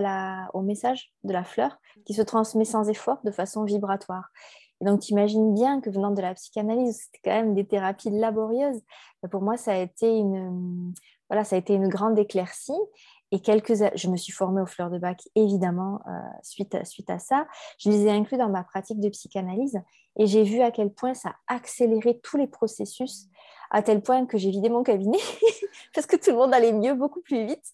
au 0.53 0.62
message 0.62 1.13
de 1.23 1.33
la 1.33 1.44
fleur 1.44 1.77
qui 2.06 2.13
se 2.13 2.21
transmet 2.21 2.65
sans 2.65 2.89
effort 2.89 3.19
de 3.23 3.31
façon 3.31 3.63
vibratoire. 3.63 4.29
Et 4.79 4.85
donc, 4.85 5.01
tu 5.01 5.12
imagines 5.12 5.53
bien 5.53 5.79
que 5.79 5.91
venant 5.91 6.09
de 6.09 6.21
la 6.21 6.33
psychanalyse, 6.33 7.03
c'était 7.03 7.29
quand 7.29 7.35
même 7.35 7.53
des 7.53 7.68
thérapies 7.68 8.09
laborieuses. 8.09 8.81
Pour 9.29 9.41
moi, 9.44 9.56
ça 9.56 9.73
a 9.73 9.77
été 9.77 10.18
une, 10.18 10.94
voilà, 11.29 11.44
ça 11.44 11.56
a 11.56 11.59
été 11.59 11.75
une 11.75 11.88
grande 11.88 12.18
éclaircie. 12.18 12.73
Et 13.31 13.39
quelques, 13.39 13.75
je 13.95 14.10
me 14.10 14.18
suis 14.18 14.33
formée 14.33 14.62
aux 14.62 14.66
fleurs 14.66 14.89
de 14.89 14.98
bac, 14.98 15.22
évidemment, 15.36 16.01
euh, 16.07 16.12
suite, 16.44 16.75
à, 16.75 16.83
suite 16.83 17.10
à 17.10 17.18
ça. 17.18 17.48
Je 17.78 17.89
les 17.89 18.06
ai 18.06 18.12
inclus 18.12 18.38
dans 18.38 18.50
ma 18.50 18.63
pratique 18.63 19.00
de 19.00 19.10
psychanalyse 19.10 19.80
et 20.18 20.28
j'ai 20.28 20.44
vu 20.44 20.62
à 20.62 20.72
quel 20.72 20.92
point 20.92 21.13
ça 21.13 21.36
a 21.48 21.56
accéléré 21.56 22.19
tous 22.22 22.38
les 22.38 22.48
processus, 22.48 23.28
à 23.69 23.81
tel 23.81 24.01
point 24.01 24.25
que 24.25 24.38
j'ai 24.38 24.50
vidé 24.50 24.69
mon 24.69 24.83
cabinet 24.83 25.19
parce 25.95 26.07
que 26.07 26.18
tout 26.18 26.31
le 26.31 26.38
monde 26.38 26.54
allait 26.54 26.74
mieux, 26.74 26.94
beaucoup 26.94 27.22
plus 27.22 27.45
vite. 27.45 27.74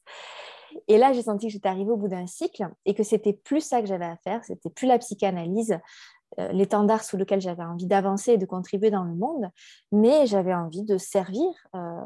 Et 0.88 0.98
là, 0.98 1.14
j'ai 1.14 1.24
senti 1.24 1.48
que 1.48 1.54
j'étais 1.54 1.70
arrivée 1.70 1.92
au 1.92 1.98
bout 1.98 2.08
d'un 2.08 2.28
cycle 2.28 2.70
et 2.86 2.94
que 2.94 3.02
c'était 3.02 3.34
plus 3.34 3.62
ça 3.62 3.82
que 3.82 3.88
j'avais 3.88 4.06
à 4.06 4.18
faire, 4.18 4.44
c'était 4.44 4.70
plus 4.70 4.86
la 4.86 5.00
psychanalyse, 5.00 5.80
l'étendard 6.38 7.04
sous 7.04 7.18
lequel 7.18 7.42
j'avais 7.42 7.64
envie 7.64 7.88
d'avancer 7.88 8.34
et 8.34 8.38
de 8.38 8.46
contribuer 8.46 8.92
dans 8.92 9.04
le 9.04 9.16
monde, 9.16 9.50
mais 9.92 10.28
j'avais 10.28 10.54
envie 10.54 10.84
de 10.84 10.98
servir 10.98 11.50
euh, 11.76 12.02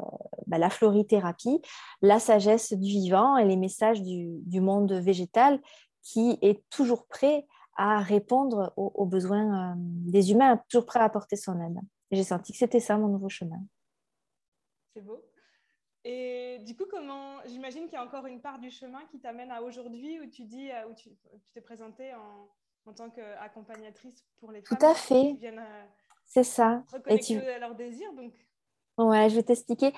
bah, 0.46 0.58
la 0.58 0.70
florithérapie, 0.70 1.60
la 2.00 2.18
sagesse 2.18 2.72
du 2.72 2.88
vivant 2.88 3.36
et 3.36 3.44
les 3.44 3.56
messages 3.56 4.02
du, 4.02 4.60
monde 4.60 4.92
végétal 4.92 5.60
qui 6.02 6.38
est 6.40 6.62
toujours 6.70 7.06
prêt 7.06 7.46
à 7.76 8.00
répondre 8.00 8.72
aux, 8.76 9.06
besoins 9.06 9.72
euh, 9.72 9.74
des 9.76 10.30
humains, 10.30 10.62
toujours 10.68 10.86
prêt 10.86 11.00
à 11.00 11.04
apporter 11.04 11.36
son 11.36 11.60
aide. 11.60 11.78
J'ai 12.10 12.24
senti 12.24 12.52
que 12.52 12.58
c'était 12.58 12.80
ça 12.80 12.96
mon 12.96 13.08
nouveau 13.08 13.28
chemin. 13.28 13.60
C'est 14.94 15.02
beau. 15.02 15.22
Et 16.04 16.58
du 16.66 16.76
coup, 16.76 16.84
comment 16.90 17.42
j'imagine 17.46 17.84
qu'il 17.84 17.94
y 17.94 17.96
a 17.96 18.04
encore 18.04 18.26
une 18.26 18.40
part 18.40 18.58
du 18.58 18.70
chemin 18.70 19.00
qui 19.10 19.20
t'amène 19.20 19.50
à 19.50 19.62
aujourd'hui 19.62 20.20
où 20.20 20.26
tu 20.26 20.44
dis 20.44 20.68
où 20.90 20.94
tu 20.94 21.10
t'es 21.54 21.60
présenté 21.60 22.12
en 22.14 22.48
en 22.86 22.92
tant 22.92 23.10
qu'accompagnatrice 23.10 24.24
pour 24.40 24.52
les 24.52 24.62
femmes 24.62 24.78
Tout 24.78 24.86
à 24.86 24.94
fait. 24.94 25.36
Qui 25.38 25.46
euh, 25.46 25.60
c'est 26.26 26.44
ça. 26.44 26.82
Et 27.06 27.18
tu... 27.18 27.38
à 27.38 27.58
leurs 27.58 27.74
désirs. 27.74 28.12
Donc... 28.14 28.32
Ouais, 28.98 29.30
je 29.30 29.36
vais 29.36 29.42
t'expliquer. 29.42 29.92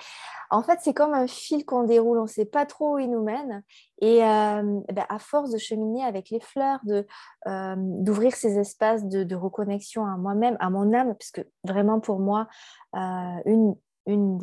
En 0.49 0.63
fait, 0.63 0.79
c'est 0.81 0.93
comme 0.93 1.13
un 1.13 1.27
fil 1.27 1.65
qu'on 1.65 1.83
déroule, 1.83 2.17
on 2.17 2.23
ne 2.23 2.27
sait 2.27 2.45
pas 2.45 2.65
trop 2.65 2.95
où 2.95 2.99
il 2.99 3.11
nous 3.11 3.23
mène. 3.23 3.61
Et 3.99 4.23
euh, 4.23 4.79
ben, 4.91 5.05
à 5.09 5.19
force 5.19 5.51
de 5.51 5.57
cheminer 5.57 6.03
avec 6.03 6.29
les 6.29 6.39
fleurs, 6.39 6.79
de, 6.85 7.05
euh, 7.47 7.75
d'ouvrir 7.77 8.33
ces 8.35 8.57
espaces 8.57 9.03
de, 9.05 9.23
de 9.23 9.35
reconnexion 9.35 10.05
à 10.05 10.15
moi-même, 10.17 10.55
à 10.59 10.69
mon 10.69 10.93
âme, 10.93 11.13
parce 11.15 11.31
que 11.31 11.41
vraiment 11.65 11.99
pour 11.99 12.19
moi, 12.19 12.47
une, 12.93 13.75
une 14.05 14.37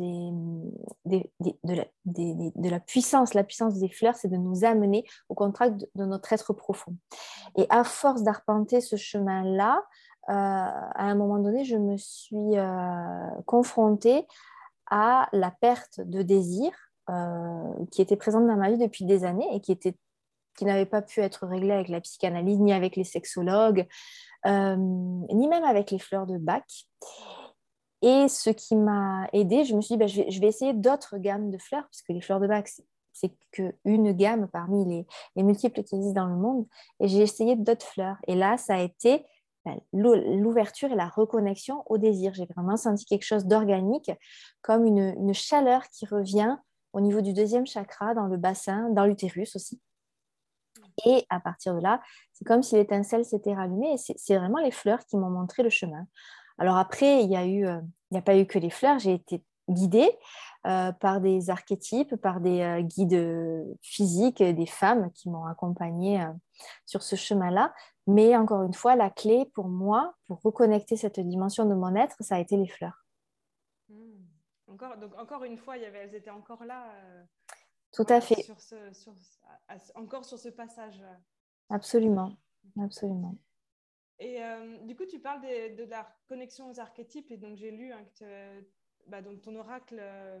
des, 1.05 1.31
de, 1.63 1.73
la, 1.73 1.85
de, 2.05 2.69
la, 2.69 2.79
puissance, 2.79 3.33
la 3.33 3.43
puissance 3.43 3.79
des 3.79 3.89
fleurs, 3.89 4.15
c'est 4.15 4.27
de 4.27 4.37
nous 4.37 4.65
amener 4.65 5.05
au 5.29 5.35
contact 5.35 5.85
de, 5.95 6.05
notre 6.05 6.33
être 6.33 6.53
profond. 6.53 6.95
Et 7.55 7.65
à 7.69 7.83
force 7.83 8.23
d'arpenter 8.23 8.81
ce 8.81 8.95
chemin-là, 8.95 9.81
euh, 10.29 10.33
à 10.33 11.03
un 11.03 11.15
moment 11.15 11.39
donné, 11.39 11.63
je 11.63 11.77
me 11.77 11.97
suis 11.97 12.57
euh, 12.57 13.29
confrontée 13.45 14.27
à 14.89 15.27
la 15.31 15.51
perte 15.51 16.01
de 16.01 16.21
désir 16.21 16.71
euh, 17.09 17.73
qui 17.91 18.01
était 18.01 18.15
présente 18.15 18.47
dans 18.47 18.55
ma 18.55 18.69
vie 18.69 18.77
depuis 18.77 19.05
des 19.05 19.25
années 19.25 19.47
et 19.53 19.61
qui, 19.61 19.71
était, 19.71 19.95
qui 20.57 20.65
n'avait 20.65 20.85
pas 20.85 21.01
pu 21.01 21.21
être 21.21 21.47
réglée 21.47 21.73
avec 21.73 21.87
la 21.87 22.01
psychanalyse, 22.01 22.59
ni 22.59 22.73
avec 22.73 22.95
les 22.95 23.03
sexologues, 23.03 23.87
ni 24.45 25.47
même 25.47 25.63
avec 25.63 25.91
les 25.91 25.99
fleurs 25.99 26.27
de 26.27 26.37
bac. 26.37 26.65
Et 28.03 28.27
ce 28.27 28.49
qui 28.49 28.75
m'a 28.75 29.27
aidé, 29.31 29.63
je 29.63 29.75
me 29.75 29.81
suis 29.81 29.95
dit, 29.95 29.97
bah, 29.97 30.07
je, 30.07 30.39
vais, 30.41 30.47
essayer 30.47 30.73
d'autres 30.73 31.17
gammes 31.17 31.49
de 31.49 31.57
fleurs, 31.57 31.87
puisque 31.87 32.09
les 32.09 32.19
fleurs 32.19 32.41
de 32.41 32.47
bac, 32.47 32.69
c'est 33.13 33.31
qu'une 33.51 34.11
gamme 34.11 34.49
parmi 34.49 34.83
les, 34.85 35.07
les, 35.37 35.43
multiples 35.43 35.83
qui 35.83 35.95
existent 35.95 36.21
dans 36.21 36.27
le 36.27 36.35
monde. 36.35 36.67
Et 36.99 37.07
j'ai 37.07 37.21
essayé 37.21 37.55
d'autres 37.55 37.85
fleurs. 37.85 38.17
Et 38.27 38.35
là, 38.35 38.57
ça 38.57 38.75
a 38.75 38.81
été 38.81 39.25
bah, 39.63 39.75
l'ouverture 39.93 40.91
et 40.91 40.95
la 40.95 41.07
reconnexion 41.07 41.83
au 41.85 41.97
désir. 41.97 42.33
J'ai 42.33 42.45
vraiment 42.45 42.75
senti 42.75 43.05
quelque 43.05 43.23
chose 43.23 43.45
d'organique, 43.45 44.11
comme 44.61 44.85
une, 44.85 45.15
une, 45.17 45.33
chaleur 45.33 45.87
qui 45.87 46.05
revient 46.05 46.57
au 46.91 46.99
niveau 46.99 47.21
du 47.21 47.31
deuxième 47.31 47.65
chakra, 47.65 48.13
dans 48.13 48.27
le 48.27 48.35
bassin, 48.35 48.89
dans 48.89 49.05
l'utérus 49.05 49.55
aussi. 49.55 49.79
Et 51.05 51.25
à 51.29 51.39
partir 51.39 51.73
de 51.73 51.79
là, 51.79 52.01
c'est 52.33 52.45
comme 52.45 52.61
si 52.63 52.75
l'étincelle 52.75 53.23
s'était 53.23 53.53
rallumée. 53.53 53.93
Et 53.93 54.15
c'est 54.17 54.37
vraiment 54.37 54.59
les 54.59 54.71
fleurs 54.71 55.05
qui 55.05 55.15
m'ont 55.15 55.29
montré 55.29 55.63
le 55.63 55.69
chemin. 55.69 56.05
Alors 56.57 56.77
après, 56.77 57.23
il 57.23 57.29
n'y 57.29 57.37
a, 57.37 57.45
eu, 57.45 57.65
euh, 57.65 57.81
a 58.13 58.21
pas 58.21 58.37
eu 58.37 58.45
que 58.45 58.59
les 58.59 58.69
fleurs. 58.69 58.99
J'ai 58.99 59.13
été 59.13 59.43
guidée 59.69 60.09
euh, 60.67 60.91
par 60.91 61.21
des 61.21 61.49
archétypes, 61.49 62.15
par 62.17 62.41
des 62.41 62.61
euh, 62.61 62.81
guides 62.81 63.77
physiques, 63.81 64.43
des 64.43 64.65
femmes 64.65 65.11
qui 65.13 65.29
m'ont 65.29 65.45
accompagnée 65.45 66.25
sur 66.85 67.03
ce 67.03 67.15
chemin-là. 67.15 67.73
Mais 68.05 68.35
encore 68.35 68.63
une 68.63 68.73
fois, 68.73 68.95
la 68.95 69.09
clé 69.09 69.49
pour 69.53 69.69
moi, 69.69 70.15
pour 70.27 70.41
reconnecter 70.41 70.97
cette 70.97 71.19
dimension 71.19 71.65
de 71.65 71.73
mon 71.73 71.95
être, 71.95 72.17
ça 72.19 72.35
a 72.35 72.39
été 72.39 72.57
les 72.57 72.67
fleurs. 72.67 73.05
Hmm. 73.89 74.25
Encore, 74.67 74.97
donc 74.97 75.17
encore 75.17 75.43
une 75.43 75.57
fois, 75.57 75.77
il 75.77 75.83
y 75.83 75.85
avait, 75.85 75.99
elles 75.99 76.15
étaient 76.15 76.29
encore 76.29 76.65
là. 76.65 76.85
Tout 77.93 78.05
à 78.09 78.19
fait. 78.21 78.43
encore 79.95 80.25
sur 80.25 80.39
ce 80.39 80.49
passage. 80.49 81.03
Absolument, 81.69 82.33
absolument. 82.81 83.35
Et 84.19 84.43
euh, 84.43 84.77
du 84.79 84.95
coup, 84.95 85.05
tu 85.05 85.19
parles 85.19 85.41
de 85.41 85.83
la 85.85 86.07
connexion 86.27 86.69
aux 86.69 86.79
archétypes, 86.79 87.31
et 87.31 87.37
donc 87.37 87.57
j'ai 87.57 87.71
lu 87.71 87.91
hein, 87.91 88.05
que 88.19 88.63
bah, 89.07 89.21
donc 89.21 89.41
ton 89.41 89.55
oracle, 89.55 89.97
euh, 89.99 90.39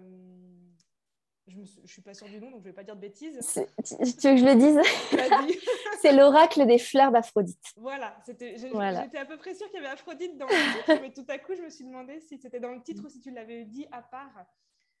je 1.47 1.59
ne 1.59 1.65
suis 1.65 2.01
pas 2.01 2.13
sûre 2.13 2.27
du 2.27 2.39
nom, 2.39 2.51
donc 2.51 2.61
je 2.61 2.67
ne 2.67 2.71
vais 2.71 2.75
pas 2.75 2.83
dire 2.83 2.95
de 2.95 3.01
bêtises. 3.01 3.39
Tu, 3.83 3.95
veux 3.95 4.35
que 4.35 4.37
je 4.37 4.45
le 4.45 4.55
dise? 4.55 4.79
C'est 6.01 6.13
l'oracle 6.13 6.65
des 6.65 6.79
fleurs 6.79 7.11
d'Aphrodite. 7.11 7.73
Voilà, 7.75 8.17
j'étais 8.25 9.17
à 9.17 9.25
peu 9.25 9.37
près 9.37 9.53
sûre 9.53 9.67
qu'il 9.69 9.81
y 9.81 9.85
avait 9.85 9.93
Aphrodite 9.93 10.37
dans 10.37 10.47
le 10.47 10.77
titre, 10.77 11.01
mais 11.01 11.11
tout 11.11 11.25
à 11.27 11.37
coup, 11.37 11.55
je 11.55 11.61
me 11.61 11.69
suis 11.69 11.83
demandé 11.83 12.19
si 12.21 12.37
c'était 12.37 12.59
dans 12.59 12.71
le 12.71 12.81
titre 12.81 13.03
ou 13.05 13.09
si 13.09 13.19
tu 13.19 13.31
l'avais 13.31 13.65
dit 13.65 13.87
à 13.91 14.01
part. 14.01 14.45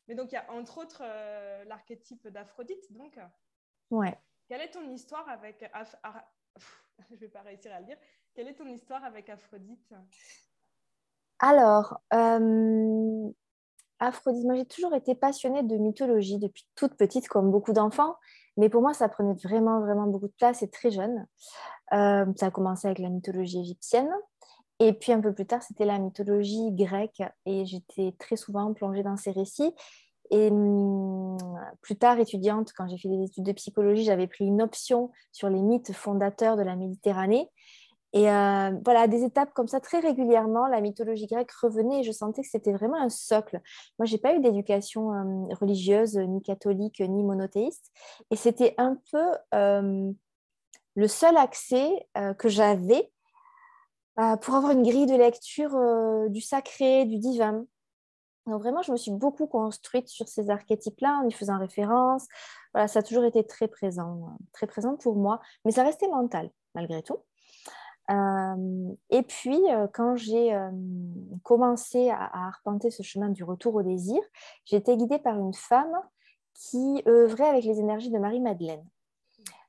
Mais 0.07 0.15
donc, 0.15 0.31
il 0.31 0.35
y 0.35 0.37
a 0.37 0.51
entre 0.51 0.79
autres 0.79 1.01
euh, 1.05 1.63
l'archétype 1.65 2.27
d'Aphrodite, 2.27 2.91
donc. 2.91 3.17
Ouais. 3.89 4.17
Quelle 4.47 4.61
est 4.61 4.71
ton 4.71 4.89
histoire 4.89 5.27
avec. 5.29 5.63
je 7.09 7.13
ne 7.13 7.19
vais 7.19 7.29
pas 7.29 7.41
réussir 7.41 7.73
à 7.73 7.79
le 7.79 7.85
dire. 7.85 7.97
Quelle 8.35 8.47
est 8.47 8.55
ton 8.55 8.67
histoire 8.67 9.03
avec 9.03 9.29
Aphrodite? 9.29 9.93
Alors, 11.39 11.99
euh, 12.13 13.29
Aphrodite, 13.99 14.43
moi 14.45 14.55
j'ai 14.55 14.65
toujours 14.65 14.95
été 14.95 15.13
passionnée 15.13 15.61
de 15.61 15.77
mythologie 15.77 16.39
depuis 16.39 16.65
toute 16.75 16.95
petite, 16.95 17.27
comme 17.27 17.51
beaucoup 17.51 17.73
d'enfants. 17.73 18.15
Mais 18.57 18.69
pour 18.69 18.81
moi, 18.81 18.93
ça 18.93 19.09
prenait 19.09 19.33
vraiment, 19.43 19.79
vraiment 19.81 20.07
beaucoup 20.07 20.27
de 20.27 20.33
place 20.37 20.63
et 20.63 20.69
très 20.69 20.91
jeune. 20.91 21.27
Euh, 21.93 22.25
ça 22.35 22.47
a 22.47 22.51
commencé 22.51 22.87
avec 22.87 22.99
la 22.99 23.09
mythologie 23.09 23.59
égyptienne. 23.59 24.09
Et 24.79 24.93
puis 24.93 25.11
un 25.11 25.21
peu 25.21 25.33
plus 25.33 25.45
tard, 25.45 25.61
c'était 25.61 25.85
la 25.85 25.99
mythologie 25.99 26.71
grecque 26.71 27.21
et 27.45 27.65
j'étais 27.65 28.15
très 28.19 28.35
souvent 28.35 28.73
plongée 28.73 29.03
dans 29.03 29.17
ces 29.17 29.31
récits. 29.31 29.73
Et 30.31 30.49
hum, 30.49 31.37
plus 31.81 31.95
tard, 31.95 32.19
étudiante, 32.19 32.71
quand 32.75 32.87
j'ai 32.87 32.97
fait 32.97 33.09
des 33.09 33.25
études 33.25 33.43
de 33.43 33.51
psychologie, 33.51 34.03
j'avais 34.03 34.27
pris 34.27 34.45
une 34.45 34.61
option 34.61 35.11
sur 35.31 35.49
les 35.49 35.61
mythes 35.61 35.93
fondateurs 35.93 36.57
de 36.57 36.63
la 36.63 36.75
Méditerranée. 36.75 37.49
Et 38.13 38.29
euh, 38.29 38.71
voilà, 38.85 39.07
des 39.07 39.23
étapes 39.23 39.53
comme 39.53 39.67
ça, 39.67 39.79
très 39.79 39.99
régulièrement, 39.99 40.67
la 40.67 40.81
mythologie 40.81 41.25
grecque 41.25 41.51
revenait 41.51 42.01
et 42.01 42.03
je 42.03 42.11
sentais 42.11 42.43
que 42.43 42.47
c'était 42.47 42.73
vraiment 42.73 42.97
un 42.97 43.09
socle. 43.09 43.59
Moi, 43.97 44.05
je 44.05 44.13
n'ai 44.13 44.19
pas 44.19 44.35
eu 44.35 44.39
d'éducation 44.39 45.09
hum, 45.09 45.47
religieuse, 45.59 46.15
ni 46.17 46.41
catholique, 46.41 46.99
ni 46.99 47.23
monothéiste. 47.23 47.91
Et 48.29 48.35
c'était 48.35 48.75
un 48.77 48.97
peu 49.11 49.25
le 50.95 51.07
seul 51.07 51.37
accès 51.37 52.07
euh, 52.17 52.33
que 52.33 52.49
j'avais 52.49 53.11
euh, 54.19 54.37
pour 54.37 54.53
avoir 54.53 54.71
une 54.71 54.83
grille 54.83 55.07
de 55.07 55.15
lecture 55.15 55.75
euh, 55.75 56.29
du 56.29 56.39
sacré, 56.39 57.05
du 57.05 57.17
divin. 57.17 57.65
Donc 58.45 58.61
vraiment, 58.61 58.83
je 58.83 58.91
me 58.91 58.97
suis 58.97 59.11
beaucoup 59.11 59.47
construite 59.47 60.07
sur 60.07 60.27
ces 60.27 60.49
archétypes-là 60.51 61.21
en 61.23 61.27
y 61.27 61.31
faisant 61.31 61.57
référence. 61.57 62.27
Voilà, 62.73 62.87
ça 62.87 62.99
a 62.99 63.03
toujours 63.03 63.23
été 63.23 63.43
très 63.43 63.67
présent, 63.67 64.17
euh, 64.21 64.43
très 64.51 64.67
présent 64.67 64.97
pour 64.97 65.15
moi, 65.15 65.39
mais 65.65 65.71
ça 65.71 65.83
restait 65.83 66.07
mental 66.09 66.51
malgré 66.75 67.01
tout. 67.01 67.17
Et 69.09 69.23
puis, 69.23 69.59
quand 69.93 70.15
j'ai 70.15 70.57
commencé 71.43 72.09
à, 72.09 72.47
arpenter 72.47 72.91
ce 72.91 73.03
chemin 73.03 73.29
du 73.29 73.43
retour 73.43 73.75
au 73.75 73.83
désir, 73.83 74.21
été 74.71 74.97
guidée 74.97 75.19
par 75.19 75.37
une 75.37 75.53
femme 75.53 75.95
qui 76.53 77.01
œuvrait 77.07 77.49
avec 77.49 77.63
les 77.63 77.79
énergies 77.79 78.11
de 78.11 78.19
Marie-Madeleine. 78.19 78.83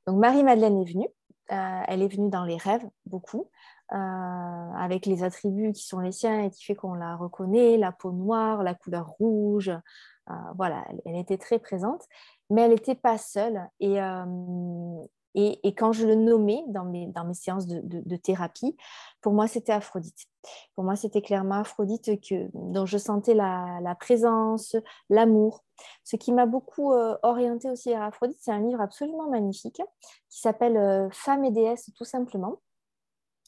Donc, 0.06 0.18
Marie-Madeleine 0.18 0.80
est 0.80 0.92
venue. 0.92 1.08
elle 1.48 2.02
est 2.02 2.08
venue 2.08 2.30
dans 2.30 2.44
les 2.44 2.56
rêves, 2.56 2.88
beaucoup. 3.06 3.48
Euh, 3.92 3.96
avec 3.96 5.04
les 5.04 5.22
attributs 5.22 5.72
qui 5.72 5.86
sont 5.86 6.00
les 6.00 6.10
siens 6.10 6.42
et 6.42 6.50
qui 6.50 6.64
fait 6.64 6.74
qu'on 6.74 6.94
la 6.94 7.16
reconnaît, 7.16 7.76
la 7.76 7.92
peau 7.92 8.12
noire, 8.12 8.62
la 8.62 8.74
couleur 8.74 9.08
rouge. 9.08 9.68
Euh, 9.68 10.34
voilà, 10.56 10.86
elle, 11.04 11.16
était 11.16 11.36
très 11.36 11.58
présente, 11.58 12.02
mais 12.48 12.62
elle 12.62 12.70
n'était 12.70 12.94
pas 12.94 13.18
seule. 13.18 13.68
Euh, 13.82 15.04
et, 15.34 15.74
quand 15.74 15.92
je 15.92 16.06
le 16.06 16.14
nommais 16.14 16.62
dans 16.68 16.84
mes, 16.84 17.06
dans 17.08 17.24
mes 17.24 17.34
séances 17.34 17.66
de, 17.66 18.16
thérapie, 18.16 18.76
pour 19.20 19.32
moi, 19.32 19.48
c'était 19.48 19.72
Aphrodite. 19.72 20.26
Pour 20.74 20.84
moi, 20.84 20.94
c'était 20.94 21.22
clairement 21.22 21.56
Aphrodite 21.56 22.20
que, 22.20 22.48
dont 22.54 22.86
je 22.86 22.98
sentais 22.98 23.34
la, 23.34 23.96
présence, 23.98 24.76
l'amour. 25.10 25.64
Ce 26.04 26.16
qui 26.16 26.32
m'a 26.32 26.46
beaucoup 26.46 26.92
orientée 27.22 27.68
aussi 27.70 27.90
vers 27.90 28.02
Aphrodite, 28.02 28.38
c'est 28.40 28.52
un 28.52 28.60
livre 28.60 28.80
absolument 28.80 29.28
magnifique 29.28 29.82
qui 30.30 30.40
s'appelle 30.40 31.08
Femme 31.12 31.44
et 31.44 31.50
déesse, 31.50 31.90
tout 31.96 32.04
simplement. 32.04 32.60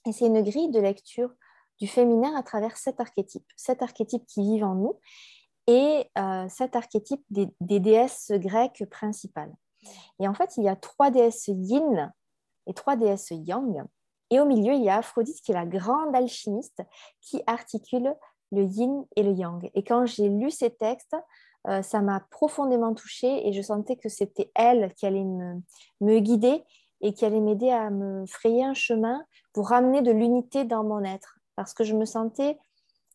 Et 0.07 0.13
c'est 0.13 0.27
une 0.27 0.43
grille 0.43 0.71
de 0.71 0.81
lecture 0.81 1.31
du 1.79 1.87
féminin 1.87 2.35
à 2.37 2.43
travers 2.43 2.77
sept 2.77 3.01
archétypes, 3.01 3.47
sept 3.57 3.83
archétypes 3.83 4.27
qui 4.27 4.43
vivent 4.43 4.65
en 4.65 4.75
nous 4.75 4.99
et 5.67 6.11
euh, 6.17 6.49
sept 6.49 6.77
archétypes 6.77 7.25
des, 7.31 7.51
déesses 7.61 8.31
grecques 8.33 8.85
principales. 8.91 9.53
Et 10.19 10.29
en 10.29 10.35
fait, 10.35 10.57
il 10.57 10.65
y 10.65 10.69
a 10.69 10.77
trois 10.77 11.11
déesses 11.11 11.49
yin 11.49 12.13
et 12.67 12.75
trois 12.75 12.97
déesses 12.97 13.31
yang. 13.31 13.85
Et 14.31 14.41
au 14.41 14.45
milieu, 14.45 14.75
il 14.75 14.83
y 14.83 14.89
a 14.89 14.97
Aphrodite 14.97 15.41
qui 15.41 15.53
est 15.53 15.55
la 15.55 15.67
grande 15.67 16.15
alchimiste 16.15 16.83
qui 17.21 17.43
articule 17.47 18.15
le 18.53 18.65
yin 18.65 19.05
et 19.17 19.23
le 19.23 19.33
yang. 19.33 19.71
Et 19.75 19.85
quand 19.85 20.07
j'ai 20.07 20.29
lu 20.29 20.51
ces 20.51 20.71
textes, 20.71 21.17
euh, 21.69 21.83
ça 21.83 22.01
m'a 22.01 22.21
profondément 22.31 22.95
touchée 22.95 23.47
et 23.47 23.53
je 23.53 23.63
sentais 23.63 23.97
que 23.97 24.09
c'était 24.09 24.51
elle 24.55 24.95
qui 24.95 25.07
allait 25.07 25.25
me, 25.25 26.21
guider 26.21 26.65
et 27.01 27.13
qui 27.13 27.25
allait 27.25 27.41
m'aider 27.41 27.71
à 27.71 27.91
me 27.91 28.25
frayer 28.27 28.65
un 28.65 28.75
chemin 28.75 29.25
pour 29.53 29.69
ramener 29.69 30.03
de 30.03 30.13
l'unité 30.13 30.65
dans 30.65 30.85
mon 30.85 31.03
être. 31.03 31.39
Parce 31.57 31.75
que 31.75 31.85
je 31.85 31.95
me 31.95 32.05
sentais, 32.05 32.59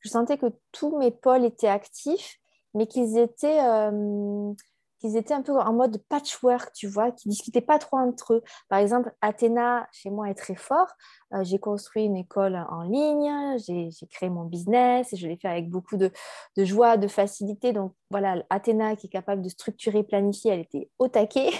je 0.01 0.09
sentais 0.09 0.37
que 0.37 0.47
tous 0.71 0.97
mes 0.97 1.11
pôles 1.11 1.45
étaient 1.45 1.67
actifs, 1.67 2.39
mais 2.73 2.87
qu'ils 2.87 3.17
étaient, 3.17 3.63
euh, 3.63 4.53
qu'ils 5.01 5.17
étaient 5.17 5.33
un 5.33 5.41
peu 5.41 5.59
en 5.59 5.73
mode 5.73 5.97
patchwork, 6.07 6.71
tu 6.73 6.87
vois, 6.87 7.11
qui 7.11 7.27
discutaient 7.27 7.59
pas 7.59 7.79
trop 7.79 7.97
entre 7.97 8.35
eux. 8.35 8.43
Par 8.69 8.79
exemple, 8.79 9.11
Athéna, 9.21 9.87
chez 9.91 10.11
moi, 10.11 10.29
est 10.29 10.35
très 10.35 10.55
fort. 10.55 10.87
Euh, 11.33 11.43
j'ai 11.43 11.59
construit 11.59 12.05
une 12.05 12.15
école 12.15 12.55
en 12.69 12.83
ligne, 12.83 13.57
j'ai 13.57 14.07
créé 14.07 14.29
mon 14.29 14.45
business 14.45 15.11
et 15.11 15.17
je 15.17 15.27
l'ai 15.27 15.37
fait 15.37 15.47
avec 15.47 15.69
beaucoup 15.69 15.97
de, 15.97 16.11
joie, 16.57 16.97
de 16.97 17.07
facilité. 17.07 17.73
Donc 17.73 17.93
voilà, 18.09 18.43
Athéna 18.49 18.95
qui 18.95 19.07
est 19.07 19.09
capable 19.09 19.41
de 19.41 19.49
structurer, 19.49 20.03
planifier, 20.03 20.51
elle 20.51 20.61
était 20.61 20.89
au 20.99 21.07
taquet. 21.07 21.51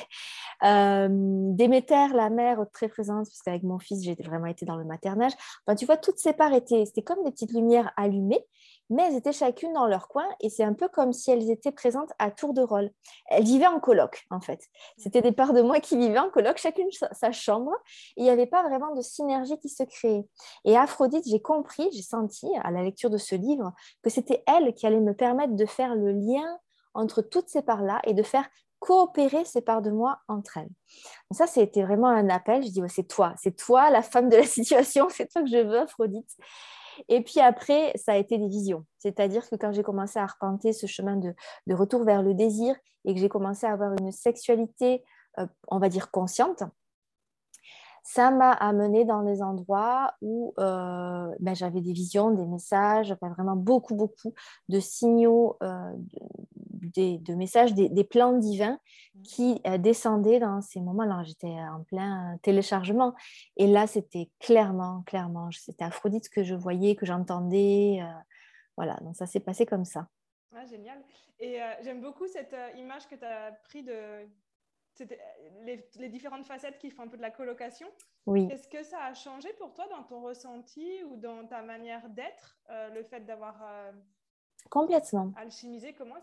Euh, 0.63 1.07
Déméter, 1.09 2.13
la 2.13 2.29
mère, 2.29 2.63
très 2.71 2.87
présente, 2.87 3.25
parce 3.25 3.41
qu'avec 3.41 3.63
mon 3.63 3.79
fils, 3.79 4.03
j'ai 4.03 4.13
vraiment 4.13 4.45
été 4.45 4.63
dans 4.63 4.75
le 4.75 4.83
maternage. 4.83 5.31
Enfin, 5.65 5.75
tu 5.75 5.87
vois, 5.87 5.97
toutes 5.97 6.19
ces 6.19 6.33
parts 6.33 6.53
étaient, 6.53 6.85
c'était 6.85 7.01
comme 7.01 7.23
des 7.23 7.31
petites 7.31 7.51
lumières 7.51 7.91
allumées, 7.97 8.45
mais 8.91 9.03
elles 9.07 9.15
étaient 9.15 9.31
chacune 9.31 9.73
dans 9.73 9.87
leur 9.87 10.09
coin 10.09 10.27
et 10.41 10.49
c'est 10.49 10.63
un 10.63 10.73
peu 10.73 10.89
comme 10.89 11.13
si 11.13 11.31
elles 11.31 11.49
étaient 11.49 11.71
présentes 11.71 12.11
à 12.19 12.29
tour 12.29 12.53
de 12.53 12.61
rôle. 12.61 12.91
Elles 13.29 13.45
vivaient 13.45 13.67
en 13.67 13.79
coloc, 13.79 14.25
en 14.29 14.41
fait. 14.41 14.67
C'était 14.97 15.21
des 15.21 15.31
parts 15.31 15.53
de 15.53 15.61
moi 15.61 15.79
qui 15.79 15.97
vivaient 15.97 16.19
en 16.19 16.29
coloc, 16.29 16.57
chacune 16.57 16.89
sa, 16.91 17.31
chambre, 17.31 17.71
il 18.17 18.23
n'y 18.23 18.29
avait 18.29 18.45
pas 18.45 18.63
vraiment 18.63 18.93
de 18.93 19.01
synergie 19.01 19.57
qui 19.59 19.69
se 19.69 19.83
créait. 19.83 20.27
Et 20.65 20.77
Aphrodite, 20.77 21.23
j'ai 21.25 21.41
compris, 21.41 21.87
j'ai 21.93 22.01
senti 22.01 22.47
à 22.63 22.69
la 22.69 22.83
lecture 22.83 23.09
de 23.09 23.17
ce 23.17 23.35
livre 23.35 23.71
que 24.03 24.09
c'était 24.09 24.43
elle 24.45 24.73
qui 24.73 24.85
allait 24.85 24.99
me 24.99 25.13
permettre 25.13 25.55
de 25.55 25.65
faire 25.65 25.95
le 25.95 26.11
lien 26.11 26.59
entre 26.93 27.21
toutes 27.21 27.47
ces 27.47 27.61
parts-là 27.61 28.01
et 28.03 28.13
de 28.13 28.23
faire 28.23 28.47
coopérer 28.79 29.45
ces 29.45 29.61
parts 29.61 29.81
de 29.81 29.91
moi 29.91 30.19
entre 30.27 30.57
elles. 30.57 30.69
Donc 31.29 31.37
ça, 31.37 31.47
c'était 31.47 31.83
vraiment 31.83 32.09
un 32.09 32.29
appel. 32.29 32.63
Je 32.63 32.69
dis, 32.69 32.81
c'est 32.89 33.07
toi, 33.07 33.33
c'est 33.37 33.55
toi 33.55 33.89
la 33.89 34.01
femme 34.01 34.27
de 34.27 34.35
la 34.35 34.43
situation, 34.47 35.07
c'est 35.09 35.27
toi 35.27 35.43
que 35.43 35.49
je 35.49 35.57
veux, 35.57 35.79
Aphrodite. 35.79 36.35
Et 37.09 37.21
puis 37.21 37.39
après, 37.39 37.91
ça 37.95 38.13
a 38.13 38.17
été 38.17 38.37
des 38.37 38.47
visions. 38.47 38.85
C'est-à-dire 38.97 39.49
que 39.49 39.55
quand 39.55 39.71
j'ai 39.71 39.83
commencé 39.83 40.19
à 40.19 40.23
arpenter 40.23 40.73
ce 40.73 40.87
chemin 40.87 41.15
de, 41.15 41.33
retour 41.73 42.03
vers 42.03 42.21
le 42.21 42.33
désir 42.33 42.75
et 43.05 43.13
que 43.13 43.19
j'ai 43.19 43.29
commencé 43.29 43.65
à 43.65 43.73
avoir 43.73 43.93
une 43.99 44.11
sexualité, 44.11 45.03
euh, 45.39 45.47
on 45.67 45.79
va 45.79 45.89
dire, 45.89 46.11
consciente, 46.11 46.63
ça 48.03 48.31
m'a 48.31 48.51
amené 48.51 49.05
dans 49.05 49.23
des 49.23 49.41
endroits 49.41 50.15
où 50.21 50.53
euh, 50.57 51.33
ben, 51.39 51.53
j'avais 51.53 51.81
des 51.81 51.93
visions, 51.93 52.31
des 52.31 52.45
messages, 52.45 53.15
vraiment 53.21 53.55
beaucoup, 53.55 53.95
beaucoup 53.95 54.33
de 54.69 54.79
signaux, 54.79 55.57
euh, 55.61 55.91
de, 56.95 57.35
messages, 57.35 57.73
des, 57.73 58.03
plans 58.03 58.33
divins 58.33 58.79
mmh. 59.15 59.21
qui 59.21 59.61
euh, 59.67 59.77
descendaient 59.77 60.39
dans 60.39 60.61
ces 60.61 60.81
moments-là. 60.81 61.23
J'étais 61.23 61.47
en 61.47 61.83
plein 61.83 62.37
téléchargement. 62.41 63.13
Et 63.55 63.67
là, 63.67 63.85
c'était 63.85 64.29
clairement, 64.39 65.03
clairement, 65.05 65.49
c'était 65.51 65.83
Aphrodite 65.83 66.29
que 66.29 66.43
je 66.43 66.55
voyais, 66.55 66.95
que 66.95 67.05
j'entendais. 67.05 68.01
voilà, 68.77 68.95
donc 69.01 69.15
ça 69.15 69.27
s'est 69.27 69.39
passé 69.39 69.65
comme 69.65 69.85
ça. 69.85 70.07
Ah, 70.55 70.65
génial. 70.65 70.99
Et 71.39 71.59
j'aime 71.81 72.01
beaucoup 72.01 72.27
cette 72.27 72.55
image 72.77 73.07
que 73.07 73.15
tu 73.15 73.25
as 73.25 73.51
pris 73.63 73.83
de 73.83 74.27
les, 75.63 75.87
les, 75.95 76.09
différentes 76.09 76.45
facettes 76.45 76.77
qui 76.77 76.89
font 76.91 77.03
un 77.03 77.07
peu 77.07 77.17
de 77.17 77.21
la 77.21 77.31
colocation. 77.31 77.87
Oui. 78.25 78.47
Est-ce 78.51 78.67
que 78.67 78.83
ça 78.83 79.03
a 79.05 79.13
changé 79.13 79.51
pour 79.53 79.73
toi 79.73 79.87
dans 79.87 80.03
ton 80.03 80.21
ressenti 80.21 81.03
ou 81.03 81.15
dans 81.17 81.45
ta 81.47 81.61
manière 81.61 82.07
d'être, 82.09 82.57
le 82.93 83.03
fait 83.03 83.21
d'avoir 83.21 83.63
complètement 84.69 85.33
alchimisé? 85.37 85.93
Comment 85.93 86.17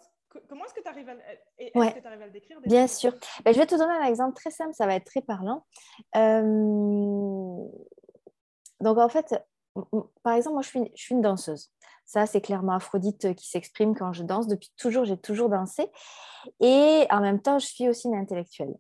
Comment 0.49 0.65
est-ce 0.67 0.75
que 0.75 0.83
tu 0.83 0.89
arrives, 0.89 1.09
à, 1.09 1.13
à 1.13 2.17
le 2.17 2.31
décrire 2.31 2.61
Bien 2.61 2.87
sûr. 2.87 3.13
Ben, 3.45 3.55
je 3.55 3.59
vais 3.59 3.67
te 3.67 3.75
donner 3.75 3.95
un 3.95 4.05
exemple 4.05 4.35
très 4.35 4.51
simple, 4.51 4.75
ça 4.75 4.87
va 4.87 4.95
être 4.95 5.07
très 5.07 5.23
parlant. 5.23 5.65
Euh, 6.17 7.65
donc, 8.81 8.99
en 8.99 9.09
fait, 9.09 9.35
par 10.23 10.35
exemple, 10.35 10.55
moi, 10.55 10.63
je 10.63 10.69
suis, 10.69 10.93
je 10.95 11.03
suis 11.03 11.15
une 11.15 11.23
danseuse. 11.23 11.73
Ça, 12.09 12.25
c'est 12.25 12.41
clairement 12.41 12.73
Aphrodite 12.73 13.35
qui 13.35 13.51
s'exprime 13.51 13.95
quand 13.95 14.15
je 14.15 14.23
danse. 14.23 14.47
Depuis 14.47 14.73
toujours, 14.79 15.05
j'ai 15.05 15.19
toujours 15.19 15.51
dansé. 15.51 15.91
Et 16.59 17.07
en 17.11 17.21
même 17.21 17.39
temps, 17.39 17.59
je 17.59 17.67
suis 17.67 17.87
aussi 17.87 18.09
une 18.09 18.15
intellectuelle. 18.15 18.75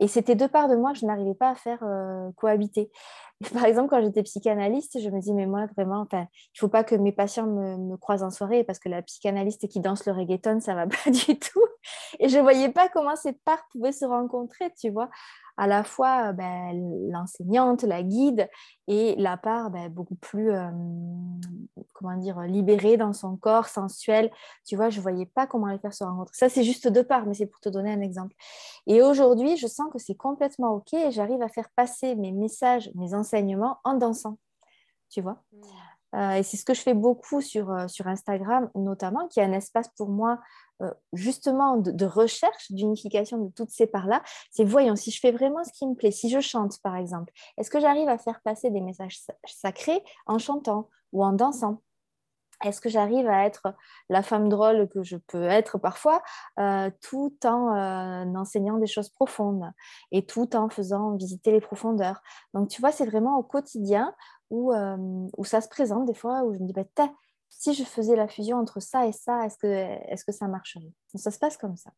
Et 0.00 0.08
c'était 0.08 0.34
deux 0.34 0.48
parts 0.48 0.68
de 0.68 0.74
moi 0.74 0.92
que 0.92 0.98
je 0.98 1.06
n'arrivais 1.06 1.36
pas 1.36 1.50
à 1.50 1.54
faire 1.54 1.78
euh, 1.84 2.32
cohabiter. 2.34 2.90
Par 3.54 3.66
exemple, 3.66 3.88
quand 3.88 4.02
j'étais 4.02 4.24
psychanalyste, 4.24 4.98
je 5.00 5.10
me 5.10 5.20
dis, 5.20 5.32
mais 5.32 5.46
moi, 5.46 5.66
vraiment, 5.76 6.08
il 6.12 6.18
ne 6.18 6.26
faut 6.58 6.66
pas 6.66 6.82
que 6.82 6.96
mes 6.96 7.12
patients 7.12 7.46
me, 7.46 7.96
croisent 7.98 8.24
en 8.24 8.30
soirée 8.30 8.64
parce 8.64 8.80
que 8.80 8.88
la 8.88 9.00
psychanalyste 9.02 9.68
qui 9.68 9.78
danse 9.78 10.04
le 10.04 10.12
reggaeton, 10.12 10.58
ça 10.58 10.72
ne 10.72 10.78
va 10.78 10.86
pas 11.04 11.10
du 11.12 11.38
tout. 11.38 11.64
Et 12.18 12.28
je 12.28 12.36
ne 12.36 12.42
voyais 12.42 12.70
pas 12.70 12.88
comment 12.88 13.14
ces 13.14 13.32
parts 13.32 13.64
pouvaient 13.70 13.92
se 13.92 14.04
rencontrer, 14.04 14.72
tu 14.76 14.90
vois 14.90 15.08
à 15.56 15.66
la 15.66 15.84
fois 15.84 16.28
euh, 16.28 16.32
ben, 16.32 17.10
l'enseignante, 17.10 17.82
la 17.82 18.02
guide 18.02 18.48
et 18.88 19.14
la 19.16 19.36
part 19.36 19.70
ben, 19.70 19.88
beaucoup 19.88 20.14
plus, 20.14 20.50
euh, 20.50 20.70
comment 21.92 22.16
dire, 22.16 22.40
libérée 22.42 22.96
dans 22.96 23.12
son 23.12 23.36
corps, 23.36 23.68
sensuelle. 23.68 24.30
Tu 24.64 24.76
vois, 24.76 24.90
je 24.90 24.98
ne 24.98 25.02
voyais 25.02 25.26
pas 25.26 25.46
comment 25.46 25.66
les 25.66 25.78
faire 25.78 25.94
se 25.94 26.04
rencontrer. 26.04 26.34
Ça, 26.34 26.48
c'est 26.48 26.64
juste 26.64 26.88
deux 26.88 27.04
parts, 27.04 27.26
mais 27.26 27.34
c'est 27.34 27.46
pour 27.46 27.60
te 27.60 27.68
donner 27.68 27.92
un 27.92 28.00
exemple. 28.00 28.34
Et 28.86 29.02
aujourd'hui, 29.02 29.56
je 29.56 29.66
sens 29.66 29.90
que 29.92 29.98
c'est 29.98 30.16
complètement 30.16 30.74
OK 30.74 30.94
et 30.94 31.10
j'arrive 31.10 31.42
à 31.42 31.48
faire 31.48 31.68
passer 31.76 32.14
mes 32.14 32.32
messages, 32.32 32.90
mes 32.94 33.14
enseignements 33.14 33.78
en 33.84 33.94
dansant. 33.94 34.38
Tu 35.10 35.20
vois 35.20 35.42
mmh. 35.52 36.16
euh, 36.16 36.32
et 36.36 36.42
c'est 36.42 36.56
ce 36.56 36.64
que 36.64 36.72
je 36.72 36.80
fais 36.80 36.94
beaucoup 36.94 37.42
sur, 37.42 37.90
sur 37.90 38.06
Instagram, 38.06 38.70
notamment, 38.74 39.28
qui 39.28 39.40
est 39.40 39.44
un 39.44 39.52
espace 39.52 39.88
pour 39.96 40.08
moi 40.08 40.40
justement 41.12 41.76
de, 41.76 42.06
recherche, 42.06 42.70
d'unification 42.70 43.38
de 43.38 43.50
toutes 43.52 43.70
ces 43.70 43.86
parts-là, 43.86 44.22
c'est 44.50 44.64
voyons, 44.64 44.96
si 44.96 45.10
je 45.10 45.20
fais 45.20 45.32
vraiment 45.32 45.64
ce 45.64 45.72
qui 45.72 45.86
me 45.86 45.94
plaît, 45.94 46.10
si 46.10 46.30
je 46.30 46.40
chante 46.40 46.80
par 46.82 46.96
exemple, 46.96 47.32
est-ce 47.58 47.70
que 47.70 47.80
j'arrive 47.80 48.08
à 48.08 48.18
faire 48.18 48.40
passer 48.42 48.70
des 48.70 48.80
messages 48.80 49.20
sacrés 49.46 50.02
en 50.26 50.38
chantant 50.38 50.88
ou 51.12 51.24
en 51.24 51.32
dansant? 51.32 51.82
Est-ce 52.64 52.80
que 52.80 52.88
j'arrive 52.88 53.26
à 53.28 53.44
être 53.44 53.74
la 54.08 54.22
femme 54.22 54.48
drôle 54.48 54.88
que 54.88 55.02
je 55.02 55.16
peux 55.16 55.42
être 55.42 55.78
parfois, 55.78 56.22
euh, 56.60 56.90
tout 57.00 57.36
en 57.44 57.74
euh, 57.74 58.34
enseignant 58.36 58.78
des 58.78 58.86
choses 58.86 59.08
profondes 59.08 59.68
et 60.12 60.24
tout 60.24 60.54
en 60.54 60.68
faisant 60.68 61.16
visiter 61.16 61.50
les 61.50 61.60
profondeurs? 61.60 62.22
Donc, 62.54 62.68
tu 62.68 62.80
vois, 62.80 62.92
c'est 62.92 63.06
vraiment 63.06 63.36
au 63.36 63.42
quotidien 63.42 64.14
où, 64.50 64.72
où 64.72 65.44
ça 65.44 65.60
se 65.60 65.68
présente 65.68 66.04
des 66.06 66.14
fois, 66.14 66.44
où 66.44 66.52
je 66.52 66.58
me 66.58 66.66
dis, 66.66 66.72
bah, 66.72 66.84
si 67.52 67.74
je 67.74 67.84
faisais 67.84 68.16
la 68.16 68.26
fusion 68.28 68.56
entre 68.56 68.80
ça 68.80 69.06
et 69.06 69.12
ça, 69.12 69.44
est-ce 69.44 69.58
que, 69.58 69.66
est 69.66 70.24
que 70.24 70.32
ça 70.32 70.48
marcherait? 70.48 70.92
Ça 71.14 71.30
se 71.30 71.38
passe 71.38 71.56
comme 71.56 71.76
ça. 71.76 71.92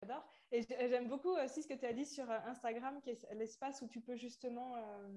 J'adore. 0.00 0.24
Et 0.52 0.62
j'aime 0.62 1.08
beaucoup 1.08 1.34
aussi 1.44 1.62
ce 1.62 1.68
que 1.68 1.74
tu 1.74 1.84
as 1.84 1.92
dit 1.92 2.06
sur 2.06 2.30
euh, 2.30 2.38
Instagram, 2.46 3.00
qui 3.02 3.10
est 3.10 3.26
l'espace 3.34 3.82
où 3.82 3.88
tu 3.88 4.00
peux 4.00 4.16
justement, 4.16 4.76
euh, 4.76 5.08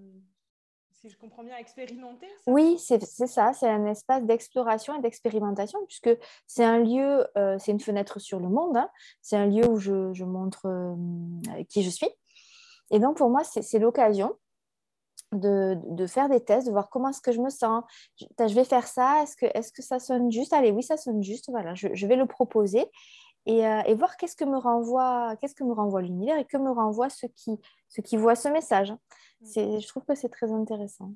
si 0.91 1.09
je 1.09 1.17
comprends 1.17 1.43
bien, 1.43 1.55
expérimenter. 1.55 2.27
oui, 2.47 2.77
c'est 2.79 2.99
ça. 3.05 3.53
C'est 3.53 3.69
un 3.69 3.85
espace 3.85 4.25
d'exploration 4.25 4.97
et 4.97 5.01
d'expérimentation, 5.01 5.79
puisque 5.85 6.09
c'est 6.47 6.65
un 6.65 6.79
lieu, 6.79 7.25
euh, 7.37 7.57
c'est 7.59 7.71
une 7.71 7.79
fenêtre 7.79 8.19
sur 8.19 8.39
le 8.39 8.49
monde. 8.49 8.75
Hein. 8.75 8.89
C'est 9.21 9.37
un 9.37 9.45
lieu 9.45 9.65
où 9.69 9.77
je, 9.77 10.11
je 10.13 10.25
montre 10.25 10.97
qui 11.69 11.83
je 11.83 11.89
suis. 11.89 12.09
Et 12.89 12.99
donc, 12.99 13.17
pour 13.17 13.29
moi, 13.29 13.43
c'est 13.43 13.79
l'occasion 13.79 14.35
de, 15.31 16.05
faire 16.07 16.29
des 16.29 16.43
tests, 16.43 16.67
de 16.67 16.71
voir 16.71 16.89
comment 16.89 17.09
est-ce 17.09 17.21
que 17.21 17.31
je 17.31 17.41
me 17.41 17.49
sens. 17.49 17.83
Je, 18.17 18.53
vais 18.53 18.63
faire 18.63 18.87
ça, 18.87 19.23
est-ce 19.23 19.35
que, 19.35 19.45
est 19.45 19.73
que 19.73 19.81
ça 19.81 19.99
sonne 19.99 20.31
juste? 20.31 20.53
Allez, 20.53 20.71
oui, 20.71 20.83
ça 20.83 20.97
sonne 20.97 21.23
juste, 21.23 21.49
voilà, 21.49 21.73
je, 21.73 22.07
vais 22.07 22.15
le 22.15 22.25
proposer 22.25 22.85
et, 23.45 23.65
euh, 23.65 23.95
voir 23.95 24.17
qu'est-ce 24.17 24.35
que 24.35 24.45
me 24.45 24.57
renvoie, 24.57 25.35
qu'est-ce 25.39 25.55
que 25.55 25.63
me 25.63 25.73
renvoie 25.73 26.01
l'univers 26.01 26.37
et 26.37 26.45
que 26.45 26.57
me 26.57 26.71
renvoie 26.71 27.09
ceux 27.09 27.29
qui, 27.29 27.59
ceux 27.89 28.01
qui 28.01 28.17
voient 28.17 28.35
ce 28.35 28.49
message. 28.49 28.91
Mm. 29.41 29.79
Je 29.79 29.87
trouve 29.87 30.05
que 30.05 30.15
c'est 30.15 30.29
très 30.29 30.51
intéressant. 30.51 31.13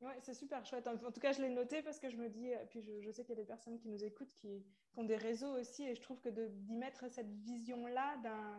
Oui, 0.00 0.12
c'est 0.22 0.34
super 0.34 0.64
chouette. 0.64 0.86
En, 0.86 0.96
tout 0.96 1.20
cas, 1.20 1.32
je 1.32 1.42
l'ai 1.42 1.50
noté 1.50 1.82
parce 1.82 1.98
que 1.98 2.08
je 2.08 2.16
me 2.16 2.28
dis, 2.28 2.52
puis 2.70 2.84
je, 3.02 3.10
sais 3.10 3.24
qu'il 3.24 3.34
y 3.34 3.38
a 3.38 3.42
des 3.42 3.46
personnes 3.46 3.78
qui 3.78 3.88
nous 3.88 4.04
écoutent 4.04 4.32
qui, 4.34 4.64
ont 4.96 5.02
des 5.02 5.16
réseaux 5.16 5.58
aussi, 5.58 5.84
et 5.84 5.94
je 5.94 6.00
trouve 6.00 6.20
que 6.20 6.28
d'y 6.28 6.76
mettre 6.76 7.08
cette 7.10 7.30
vision-là 7.30 8.16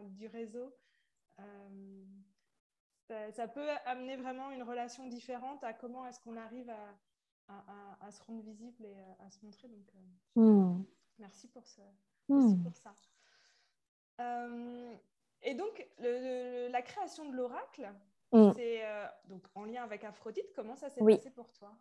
du 0.10 0.28
réseau, 0.28 0.74
euh, 1.40 2.04
ça, 3.32 3.48
peut 3.48 3.68
amener 3.86 4.16
vraiment 4.18 4.52
une 4.52 4.64
relation 4.64 5.08
différente 5.08 5.64
à 5.64 5.74
comment 5.74 6.06
est-ce 6.06 6.20
qu'on 6.20 6.38
arrive 6.38 6.70
à, 6.70 8.12
se 8.12 8.22
rendre 8.24 8.42
visible 8.42 8.86
et 8.86 8.96
à, 9.26 9.30
se 9.30 9.44
montrer. 9.44 9.68
Donc, 9.68 9.88
euh, 9.96 10.42
hmm. 10.42 10.86
merci, 11.18 11.48
pour 11.48 11.66
ce, 11.66 11.82
hmm. 12.28 12.64
pour 12.64 12.76
ça. 12.76 12.94
Euh, 14.22 14.94
et 15.42 15.56
donc, 15.56 15.88
la 16.00 16.82
création 16.82 17.30
de 17.30 17.36
l'oracle, 17.36 17.90
hmm. 18.32 18.52
c'est 18.56 18.86
euh, 18.86 19.06
donc 19.26 19.44
en 19.56 19.66
lien 19.66 19.84
avec 19.84 20.04
Aphrodite. 20.04 20.52
Comment 20.56 20.76
ça 20.76 20.90
s'est 20.90 21.04
passé 21.04 21.32
pour 21.32 21.52
toi? 21.54 21.72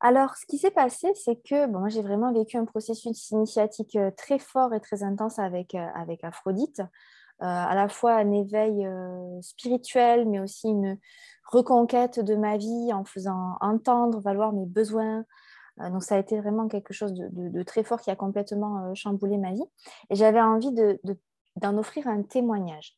Alors, 0.00 0.36
ce 0.36 0.44
qui 0.46 0.58
s'est 0.58 0.70
passé, 0.70 1.12
c'est 1.14 1.36
que 1.36 1.66
bon, 1.66 1.88
j'ai 1.88 2.02
vraiment 2.02 2.32
vécu 2.32 2.58
un 2.58 2.66
processus 2.66 3.30
initiatique 3.30 3.98
très 4.16 4.38
fort 4.38 4.74
et 4.74 4.80
très 4.80 5.02
intense 5.02 5.38
avec, 5.38 5.74
avec 5.74 6.22
Aphrodite. 6.22 6.82
Euh, 7.42 7.44
à 7.44 7.74
la 7.74 7.88
fois 7.88 8.14
un 8.14 8.32
éveil 8.32 8.86
euh, 8.86 9.42
spirituel, 9.42 10.26
mais 10.26 10.40
aussi 10.40 10.68
une 10.68 10.98
reconquête 11.44 12.18
de 12.18 12.34
ma 12.34 12.56
vie 12.56 12.94
en 12.94 13.04
faisant 13.04 13.58
entendre, 13.60 14.20
valoir 14.20 14.54
mes 14.54 14.64
besoins. 14.64 15.26
Euh, 15.80 15.90
donc 15.90 16.02
ça 16.02 16.14
a 16.14 16.18
été 16.18 16.40
vraiment 16.40 16.66
quelque 16.66 16.94
chose 16.94 17.12
de, 17.12 17.62
très 17.62 17.84
fort 17.84 18.00
qui 18.00 18.10
a 18.10 18.16
complètement 18.16 18.94
chamboulé 18.94 19.36
ma 19.36 19.52
vie. 19.52 19.64
Et 20.08 20.14
j'avais 20.14 20.40
envie 20.40 20.72
d'en 21.56 21.76
offrir 21.76 22.08
un 22.08 22.22
témoignage 22.22 22.96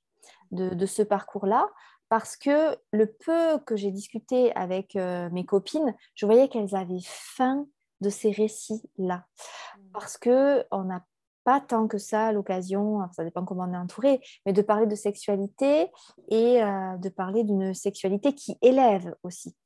de, 0.52 0.86
ce 0.86 1.02
parcours-là, 1.02 1.68
parce 2.08 2.36
que 2.36 2.76
le 2.92 3.06
peu 3.06 3.58
que 3.66 3.74
j'ai 3.74 3.90
discuté 3.90 4.54
avec 4.54 4.94
mes 4.94 5.44
copines, 5.44 5.94
je 6.14 6.26
voyais 6.26 6.48
qu'elles 6.48 6.76
avaient 6.76 7.02
faim 7.02 7.66
de 8.00 8.08
ces 8.08 8.30
récits-là. 8.30 9.26
Mmh. 9.26 9.80
Parce 9.92 10.16
qu'on 10.16 10.84
n'a 10.84 11.04
pas 11.48 11.62
tant 11.62 11.88
que 11.88 11.96
ça 11.96 12.30
l'occasion, 12.30 13.00
ça 13.12 13.24
dépend 13.24 13.42
comment 13.42 13.64
on 13.66 13.72
est 13.72 13.78
entouré, 13.78 14.20
mais 14.44 14.52
de 14.52 14.60
parler 14.60 14.86
de 14.86 14.94
sexualité 14.94 15.90
et 16.28 16.62
euh, 16.62 16.98
de 16.98 17.08
parler 17.08 17.42
d'une 17.42 17.72
sexualité 17.72 18.34
qui 18.34 18.58
élève 18.60 19.14
aussi. 19.22 19.56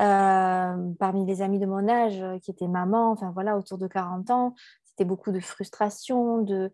Euh, 0.00 0.92
parmi 1.00 1.26
les 1.26 1.42
amis 1.42 1.58
de 1.58 1.66
mon 1.66 1.88
âge 1.88 2.22
euh, 2.22 2.38
qui 2.38 2.52
étaient 2.52 2.68
mamans, 2.68 3.10
enfin 3.10 3.32
voilà, 3.34 3.58
autour 3.58 3.76
de 3.76 3.88
40 3.88 4.30
ans, 4.30 4.54
c'était 4.84 5.04
beaucoup 5.04 5.32
de 5.32 5.40
frustration, 5.40 6.38
de 6.38 6.70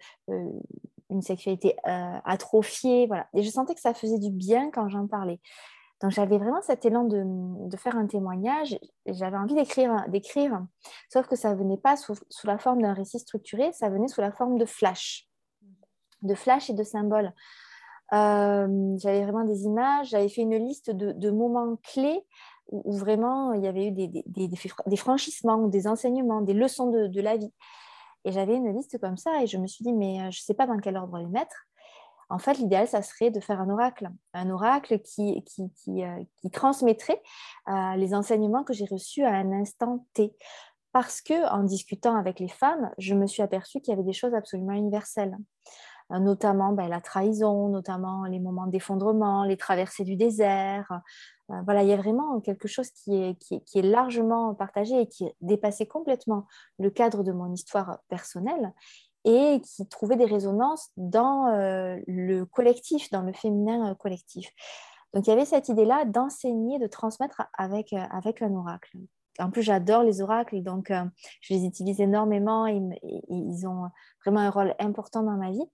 une 1.08 1.22
sexualité 1.22 1.74
atrophiée, 1.84 3.06
voilà. 3.06 3.26
Et 3.32 3.42
je 3.42 3.48
sentais 3.48 3.74
que 3.74 3.80
ça 3.80 3.94
faisait 3.94 4.18
du 4.18 4.30
bien 4.30 4.70
quand 4.70 4.90
j'en 4.90 5.06
parlais. 5.06 5.40
Donc 6.00 6.12
j'avais 6.12 6.38
vraiment 6.38 6.62
cet 6.62 6.84
élan 6.84 7.04
de, 7.04 7.76
faire 7.76 7.96
un 7.96 8.06
témoignage, 8.06 8.78
j'avais 9.06 9.36
envie 9.36 9.54
d'écrire, 9.54 10.04
d'écrire, 10.08 10.64
sauf 11.12 11.26
que 11.26 11.34
ça 11.34 11.54
venait 11.54 11.76
pas 11.76 11.96
sous, 11.96 12.14
la 12.44 12.58
forme 12.58 12.82
d'un 12.82 12.92
récit 12.92 13.18
structuré, 13.18 13.72
ça 13.72 13.88
venait 13.88 14.08
sous 14.08 14.20
la 14.20 14.30
forme 14.30 14.58
de 14.58 14.64
flash, 14.64 15.28
de 16.22 16.34
flash 16.34 16.70
et 16.70 16.74
de 16.74 16.84
symboles. 16.84 17.32
Euh, 18.12 18.96
j'avais 18.98 19.22
vraiment 19.22 19.44
des 19.44 19.64
images, 19.64 20.10
j'avais 20.10 20.28
fait 20.28 20.42
une 20.42 20.56
liste 20.56 20.90
de, 20.90 21.30
moments 21.30 21.76
clés 21.82 22.24
où, 22.68 22.92
vraiment 22.92 23.52
il 23.52 23.64
y 23.64 23.66
avait 23.66 23.88
eu 23.88 23.90
des, 23.90 24.96
franchissements, 24.96 25.66
des 25.66 25.88
enseignements, 25.88 26.42
des 26.42 26.54
leçons 26.54 26.90
de, 26.90 27.08
de 27.08 27.20
la 27.20 27.36
vie. 27.36 27.52
Et 28.24 28.32
j'avais 28.32 28.54
une 28.56 28.72
liste 28.74 28.98
comme 28.98 29.16
ça 29.16 29.42
et 29.42 29.46
je 29.46 29.58
me 29.58 29.66
suis 29.66 29.84
dit, 29.84 29.92
mais 29.92 30.20
euh, 30.20 30.30
je 30.30 30.40
ne 30.40 30.44
sais 30.44 30.54
pas 30.54 30.66
dans 30.66 30.78
quel 30.78 30.96
ordre 30.96 31.18
les 31.18 31.26
mettre. 31.26 31.67
En 32.30 32.38
fait, 32.38 32.58
l'idéal, 32.58 32.86
ça 32.86 33.02
serait 33.02 33.30
de 33.30 33.40
faire 33.40 33.60
un 33.60 33.70
oracle, 33.70 34.10
un 34.34 34.50
oracle 34.50 35.00
qui, 35.00 35.42
euh, 35.88 36.24
transmettrait 36.52 37.22
euh, 37.68 37.94
les 37.96 38.14
enseignements 38.14 38.64
que 38.64 38.74
j'ai 38.74 38.84
reçus 38.84 39.24
à 39.24 39.32
un 39.32 39.52
instant 39.52 40.06
T. 40.12 40.34
Parce 40.92 41.22
que 41.22 41.48
en 41.50 41.62
discutant 41.62 42.16
avec 42.16 42.38
les 42.40 42.48
femmes, 42.48 42.90
je 42.98 43.14
me 43.14 43.26
suis 43.26 43.42
aperçue 43.42 43.80
qu'il 43.80 43.92
y 43.92 43.94
avait 43.94 44.06
des 44.06 44.12
choses 44.12 44.34
absolument 44.34 44.72
universelles 44.72 45.36
euh, 46.10 46.18
notamment 46.18 46.72
ben, 46.72 46.88
la 46.88 47.00
trahison, 47.00 47.68
notamment 47.68 48.24
les 48.24 48.40
moments 48.40 48.66
d'effondrement, 48.66 49.44
les 49.44 49.58
traversées 49.58 50.04
du 50.04 50.16
désert. 50.16 51.00
voilà, 51.48 51.82
il 51.82 51.88
y 51.88 51.92
a 51.92 51.96
vraiment 51.96 52.40
quelque 52.40 52.68
chose 52.68 52.90
qui 52.90 53.14
est, 53.14 53.34
qui, 53.38 53.78
est, 53.78 53.82
largement 53.82 54.54
partagé 54.54 55.00
et 55.02 55.06
qui 55.06 55.30
dépassait 55.42 55.86
complètement 55.86 56.46
le 56.78 56.90
cadre 56.90 57.22
de 57.22 57.32
mon 57.32 57.52
histoire 57.52 57.98
personnelle 58.08 58.72
et 59.28 59.60
qui 59.60 59.86
trouvait 59.86 60.16
des 60.16 60.24
résonances 60.24 60.88
dans 60.96 61.48
euh, 61.48 61.98
le 62.06 62.46
collectif, 62.46 63.10
dans 63.10 63.20
le 63.20 63.34
féminin 63.34 63.90
euh, 63.90 63.94
collectif. 63.94 64.50
Donc 65.12 65.26
il 65.26 65.30
y 65.30 65.32
avait 65.34 65.44
cette 65.44 65.68
idée-là 65.68 66.06
d'enseigner, 66.06 66.78
de 66.78 66.86
transmettre 66.86 67.42
avec, 67.52 67.92
euh, 67.92 68.00
avec 68.10 68.40
un 68.40 68.54
oracle. 68.54 68.96
En 69.38 69.50
plus, 69.50 69.62
j'adore 69.62 70.02
les 70.02 70.22
oracles 70.22 70.62
donc 70.62 70.90
je 71.42 71.54
les 71.54 71.64
utilise 71.64 72.00
énormément. 72.00 72.66
Ils, 72.66 73.68
ont 73.68 73.88
vraiment 74.24 74.40
un 74.40 74.50
rôle 74.50 74.74
important 74.80 75.22
dans 75.22 75.36
ma 75.36 75.52
vie. 75.52 75.64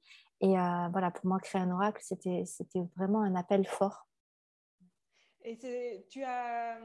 Et 0.42 0.48
voilà, 0.92 1.10
pour 1.10 1.24
moi, 1.24 1.38
créer 1.40 1.62
un 1.62 1.70
oracle, 1.70 2.02
c'était 2.02 2.44
vraiment 2.94 3.22
un 3.22 3.34
appel 3.34 3.66
fort. 3.66 4.06
Et 5.46 5.58
tu 6.08 6.22
as, 6.22 6.78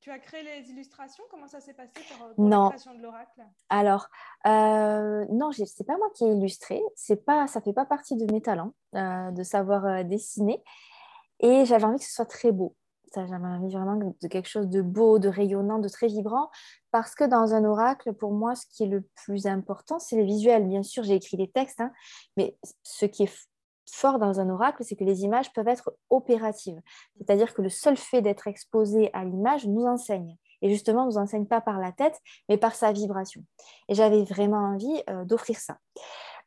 tu 0.00 0.10
as 0.10 0.18
créé 0.18 0.42
les 0.42 0.70
illustrations? 0.70 1.24
Comment 1.30 1.48
ça 1.48 1.60
s'est 1.60 1.72
passé 1.72 1.92
pour, 2.36 2.46
la 2.46 2.68
création 2.68 2.94
de 2.94 3.02
l'oracle? 3.02 3.40
Alors, 3.70 4.06
euh, 4.46 5.24
non, 5.30 5.50
ce 5.52 5.62
n'est 5.62 5.86
pas 5.86 5.96
moi 5.96 6.10
qui 6.14 6.24
ai 6.24 6.32
illustré. 6.32 6.82
Pas, 7.24 7.46
ça 7.46 7.60
ne 7.60 7.64
fait 7.64 7.72
pas 7.72 7.86
partie 7.86 8.16
de 8.16 8.30
mes 8.30 8.42
talents 8.42 8.74
euh, 8.96 9.30
de 9.30 9.42
savoir 9.42 9.86
euh, 9.86 10.02
dessiner. 10.02 10.62
Et 11.40 11.64
j'avais 11.64 11.84
envie 11.84 12.00
que 12.00 12.04
ce 12.04 12.12
soit 12.12 12.26
très 12.26 12.52
beau. 12.52 12.76
J'avais 13.14 13.34
envie 13.34 13.72
vraiment 13.72 13.96
de 13.96 14.28
quelque 14.28 14.48
chose 14.48 14.68
de 14.68 14.82
beau, 14.82 15.18
de 15.18 15.28
rayonnant, 15.28 15.78
de 15.78 15.88
très 15.88 16.08
vibrant. 16.08 16.50
Parce 16.90 17.14
que 17.14 17.24
dans 17.24 17.54
un 17.54 17.64
oracle, 17.64 18.12
pour 18.12 18.32
moi, 18.32 18.54
ce 18.54 18.66
qui 18.66 18.84
est 18.84 18.88
le 18.88 19.08
plus 19.24 19.46
important, 19.46 19.98
c'est 19.98 20.16
le 20.16 20.24
visuel. 20.24 20.68
Bien 20.68 20.82
sûr, 20.82 21.02
j'ai 21.02 21.14
écrit 21.14 21.38
les 21.38 21.50
textes, 21.50 21.80
hein, 21.80 21.92
mais 22.36 22.56
ce 22.82 23.06
qui 23.06 23.22
est 23.24 23.48
fort 23.90 24.18
dans 24.18 24.40
un 24.40 24.48
oracle, 24.48 24.84
c'est 24.84 24.96
que 24.96 25.04
les 25.04 25.22
images 25.22 25.52
peuvent 25.52 25.68
être 25.68 25.92
opératives. 26.10 26.80
C'est-à-dire 27.18 27.54
que 27.54 27.62
le 27.62 27.68
seul 27.68 27.96
fait 27.96 28.22
d'être 28.22 28.46
exposé 28.46 29.10
à 29.12 29.24
l'image 29.24 29.66
nous 29.66 29.86
enseigne. 29.86 30.36
Et 30.62 30.68
justement, 30.68 31.06
nous 31.06 31.18
enseigne 31.18 31.46
pas 31.46 31.60
par 31.60 31.78
la 31.78 31.92
tête, 31.92 32.20
mais 32.48 32.56
par 32.56 32.74
sa 32.74 32.92
vibration. 32.92 33.44
Et 33.88 33.94
j'avais 33.94 34.22
vraiment 34.22 34.58
envie 34.58 35.02
euh, 35.10 35.24
d'offrir 35.24 35.58
ça. 35.58 35.78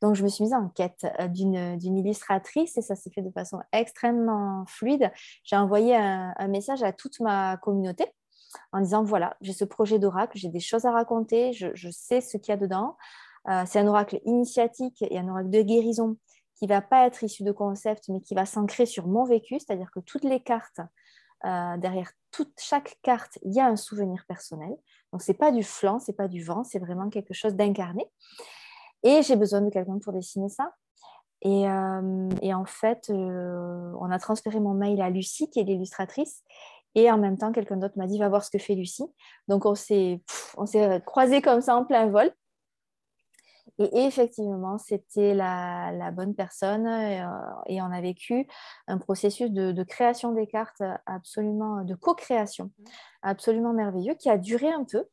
Donc, 0.02 0.16
je 0.16 0.24
me 0.24 0.30
suis 0.30 0.44
mise 0.44 0.54
en 0.54 0.70
quête 0.70 1.06
euh, 1.20 1.28
d'une 1.28 1.98
illustratrice 1.98 2.78
et 2.78 2.82
ça 2.82 2.96
s'est 2.96 3.10
fait 3.10 3.22
de 3.22 3.32
façon 3.32 3.60
extrêmement 3.72 4.66
fluide. 4.68 5.12
J'ai 5.44 5.58
envoyé 5.58 5.96
un, 5.96 6.48
message 6.48 6.84
à 6.84 6.94
toute 6.94 7.20
ma 7.20 7.58
communauté 7.58 8.06
en 8.72 8.80
disant, 8.80 9.04
voilà, 9.04 9.36
j'ai 9.42 9.54
ce 9.54 9.66
projet 9.66 10.00
d'oracle, 10.00 10.38
j'ai 10.38 10.50
des 10.50 10.60
choses 10.60 10.86
à 10.86 10.92
raconter, 10.92 11.52
je, 11.54 11.90
sais 11.92 12.22
ce 12.22 12.38
qu'il 12.38 12.52
y 12.52 12.54
a 12.54 12.58
dedans. 12.58 12.96
Euh, 13.50 13.64
c'est 13.66 13.80
un 13.80 13.88
oracle 13.88 14.20
initiatique 14.26 15.04
et 15.10 15.20
un 15.20 15.28
oracle 15.28 15.50
de 15.50 15.62
guérison 15.62 16.18
qui 16.56 16.68
va 16.68 16.82
pas 16.82 17.06
être 17.06 17.24
issu 17.24 17.44
de 17.44 17.52
concept, 17.52 18.10
mais 18.10 18.22
qui 18.22 18.34
va 18.34 18.46
s'ancrer 18.46 18.86
sur 18.86 19.08
mon 19.08 19.26
vécu, 19.26 19.60
c'est-à-dire 19.60 19.92
que 19.92 20.00
toutes 20.00 20.24
les 20.24 20.40
cartes, 20.40 20.80
euh, 21.46 21.78
derrière 21.78 22.12
toute, 22.32 22.54
chaque 22.60 22.98
carte, 23.02 23.38
il 23.44 23.54
y 23.54 23.60
a 23.60 23.68
un 23.68 23.76
souvenir 23.76 24.26
personnel. 24.28 24.76
Donc, 25.12 25.22
ce 25.22 25.32
n'est 25.32 25.38
pas 25.38 25.52
du 25.52 25.64
flanc, 25.64 26.00
ce 26.00 26.12
n'est 26.12 26.16
pas 26.16 26.28
du 26.28 26.44
vent, 26.44 26.64
c'est 26.64 26.80
vraiment 26.80 27.10
quelque 27.10 27.34
chose 27.34 27.56
d'incarné. 27.56 28.10
Et 29.04 29.22
j'ai 29.22 29.36
besoin 29.36 29.62
de 29.62 29.70
quelqu'un 29.70 30.00
pour 30.00 30.14
dessiner 30.14 30.50
ça. 30.50 30.74
Et, 31.42 31.68
euh, 31.70 32.30
en 32.54 32.66
fait, 32.66 33.10
euh, 33.10 33.94
on 34.00 34.10
a 34.10 34.18
transféré 34.18 34.60
mon 34.60 34.74
mail 34.74 35.02
à 35.02 35.10
Lucie, 35.10 35.50
qui 35.50 35.60
est 35.60 35.64
l'illustratrice. 35.64 36.44
Et 36.96 37.12
en 37.12 37.18
même 37.18 37.38
temps, 37.38 37.52
quelqu'un 37.52 37.78
d'autre 37.78 37.98
m'a 37.98 38.08
dit, 38.08 38.18
va 38.18 38.30
voir 38.30 38.44
ce 38.44 38.50
que 38.50 38.58
fait 38.58 38.74
Lucie. 38.74 39.06
Donc, 39.50 39.66
on 39.66 39.76
s'est 39.76 40.24
croisés 41.06 41.42
comme 41.42 41.62
ça 41.62 41.76
en 41.76 41.84
plein 41.84 42.08
vol. 42.08 42.32
Et 43.78 44.06
effectivement, 44.06 44.78
c'était 44.78 45.34
la, 45.34 46.12
bonne 46.12 46.34
personne 46.34 46.88
euh, 46.88 47.26
et, 47.66 47.82
on 47.82 47.92
a 47.92 48.00
vécu 48.00 48.48
un 48.88 48.98
processus 48.98 49.52
de, 49.52 49.84
création 49.84 50.32
des 50.32 50.48
cartes 50.48 50.84
absolument, 51.06 51.84
de 51.84 51.96
co-création 51.96 52.66
mmh. 52.66 52.84
absolument 53.24 53.74
merveilleux 53.74 54.14
qui 54.16 54.30
a 54.30 54.38
duré 54.38 54.72
un 54.72 54.86
peu, 54.86 55.04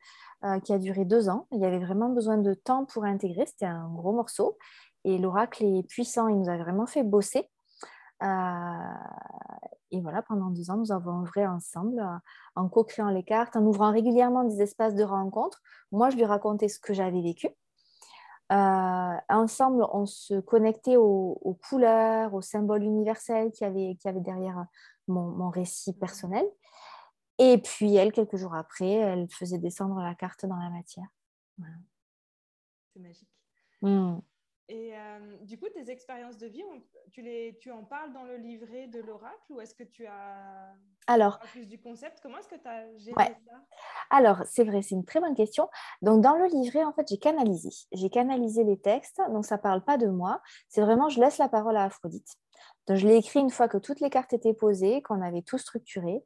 euh, 0.45 0.61
qui 0.61 0.73
a 0.73 0.79
duré 0.79 1.05
deux 1.05 1.29
ans. 1.29 1.49
Il 1.51 1.61
y 1.61 1.65
avait 1.65 1.85
vraiment 1.85 2.11
besoin 2.11 2.39
de 2.39 2.55
temps 2.55 2.85
pour 2.85 3.05
intégrer, 3.05 3.47
c'était 3.47 3.67
un 3.67 3.89
gros 3.89 4.13
morceau. 4.13 4.59
Et 5.05 5.19
l'oracle 5.19 5.65
est 5.65 5.83
puissant, 5.89 6.29
il 6.29 6.39
nous 6.39 6.49
a 6.49 6.57
vraiment 6.57 6.87
fait 6.87 7.03
bosser. 7.03 7.51
Euh, 8.23 8.27
et 9.91 10.01
voilà, 10.01 10.23
pendant 10.23 10.51
deux 10.51 10.71
ans, 10.71 10.77
nous 10.77 10.93
avons 10.93 11.23
œuvré 11.23 11.45
ensemble 11.47 12.03
en 12.55 12.69
co-créant 12.69 13.11
les 13.11 13.25
cartes, 13.25 13.57
en 13.57 13.67
ouvrant 13.67 13.91
régulièrement 13.91 14.45
des 14.45 14.63
espaces 14.63 14.95
de 14.95 15.03
rencontre. 15.03 15.61
Moi, 15.91 16.11
je 16.11 16.17
lui 16.17 16.25
racontais 16.25 16.69
ce 16.69 16.79
que 16.79 16.95
j'avais 16.95 17.21
vécu. 17.21 17.49
Euh, 18.51 19.17
ensemble, 19.29 19.87
on 19.93 20.05
se 20.05 20.41
connectait 20.41 20.97
aux, 20.97 21.59
couleurs, 21.69 22.35
aux 22.35 22.43
symboles 22.43 22.83
universels 22.83 23.51
qu'il 23.53 23.67
y 23.67 23.71
avait, 23.71 23.97
avait 24.05 24.21
derrière 24.21 24.67
mon, 25.09 25.49
récit 25.51 25.93
personnel. 25.95 26.45
Et 27.39 27.59
puis, 27.59 27.95
elle, 27.97 28.13
quelques 28.13 28.37
jours 28.37 28.55
après, 28.55 28.91
elle 28.91 29.29
faisait 29.31 29.59
descendre 29.59 30.01
la 30.01 30.15
carte 30.15 30.45
dans 30.45 30.57
la 30.57 30.71
matière. 30.71 31.07
C'est 32.93 33.01
magique. 33.01 33.29
Mmh. 33.81 34.19
Et 34.69 34.93
euh, 34.95 35.37
du 35.43 35.59
coup, 35.59 35.67
tes 35.75 35.91
expériences 35.91 36.39
de 36.39 36.47
vie, 36.47 36.63
tu, 37.11 37.21
les, 37.21 37.59
tu 37.61 37.71
en 37.71 37.85
parles 37.85 38.13
dans 38.13 38.25
le 38.25 38.37
livret 38.37 38.87
de 38.87 39.01
l'oracle 39.01 39.43
ou 39.51 39.61
est-ce 39.61 39.75
que 39.75 39.83
tu 39.83 40.07
as 40.07 40.73
Alors, 41.07 41.39
plus 41.41 41.67
du 41.67 41.81
concept? 41.81 42.21
Comment 42.23 42.39
est-ce 42.39 42.49
que 42.49 42.57
tu 42.57 42.69
as 42.69 42.97
géré 42.97 43.15
ça? 43.17 43.57
Alors, 44.11 44.43
c'est 44.47 44.65
vrai, 44.65 44.83
c'est 44.83 44.95
une 44.95 45.05
très 45.05 45.21
bonne 45.21 45.35
question. 45.35 45.69
Donc, 46.01 46.23
dans 46.23 46.37
le 46.37 46.47
livret, 46.47 46.85
en 46.85 46.93
fait, 46.93 47.07
j'ai 47.09 47.19
canalisé. 47.19 47.71
J'ai 47.93 48.09
canalisé 48.09 48.63
les 48.65 48.79
textes. 48.79 49.21
Donc, 49.31 49.45
ça 49.45 49.57
ne 49.57 49.63
parle 49.63 49.83
pas 49.83 49.99
de 49.99 50.07
moi. 50.07 50.41
C'est 50.69 50.81
vraiment, 50.81 51.09
je 51.09 51.21
laisse 51.21 51.39
la 51.39 51.49
parole 51.49 51.77
à 51.77 51.85
Aphrodite. 51.85 52.37
Donc, 52.87 52.97
je 52.97 53.07
l'ai 53.07 53.17
écrit 53.17 53.41
une 53.41 53.51
fois 53.51 53.69
que 53.69 53.79
toutes 53.79 54.01
les 54.01 54.11
cartes 54.11 54.33
étaient 54.33 54.55
posées, 54.55 55.03
qu'on 55.03 55.23
avait 55.23 55.43
tout 55.43 55.59
structuré. 55.59 56.25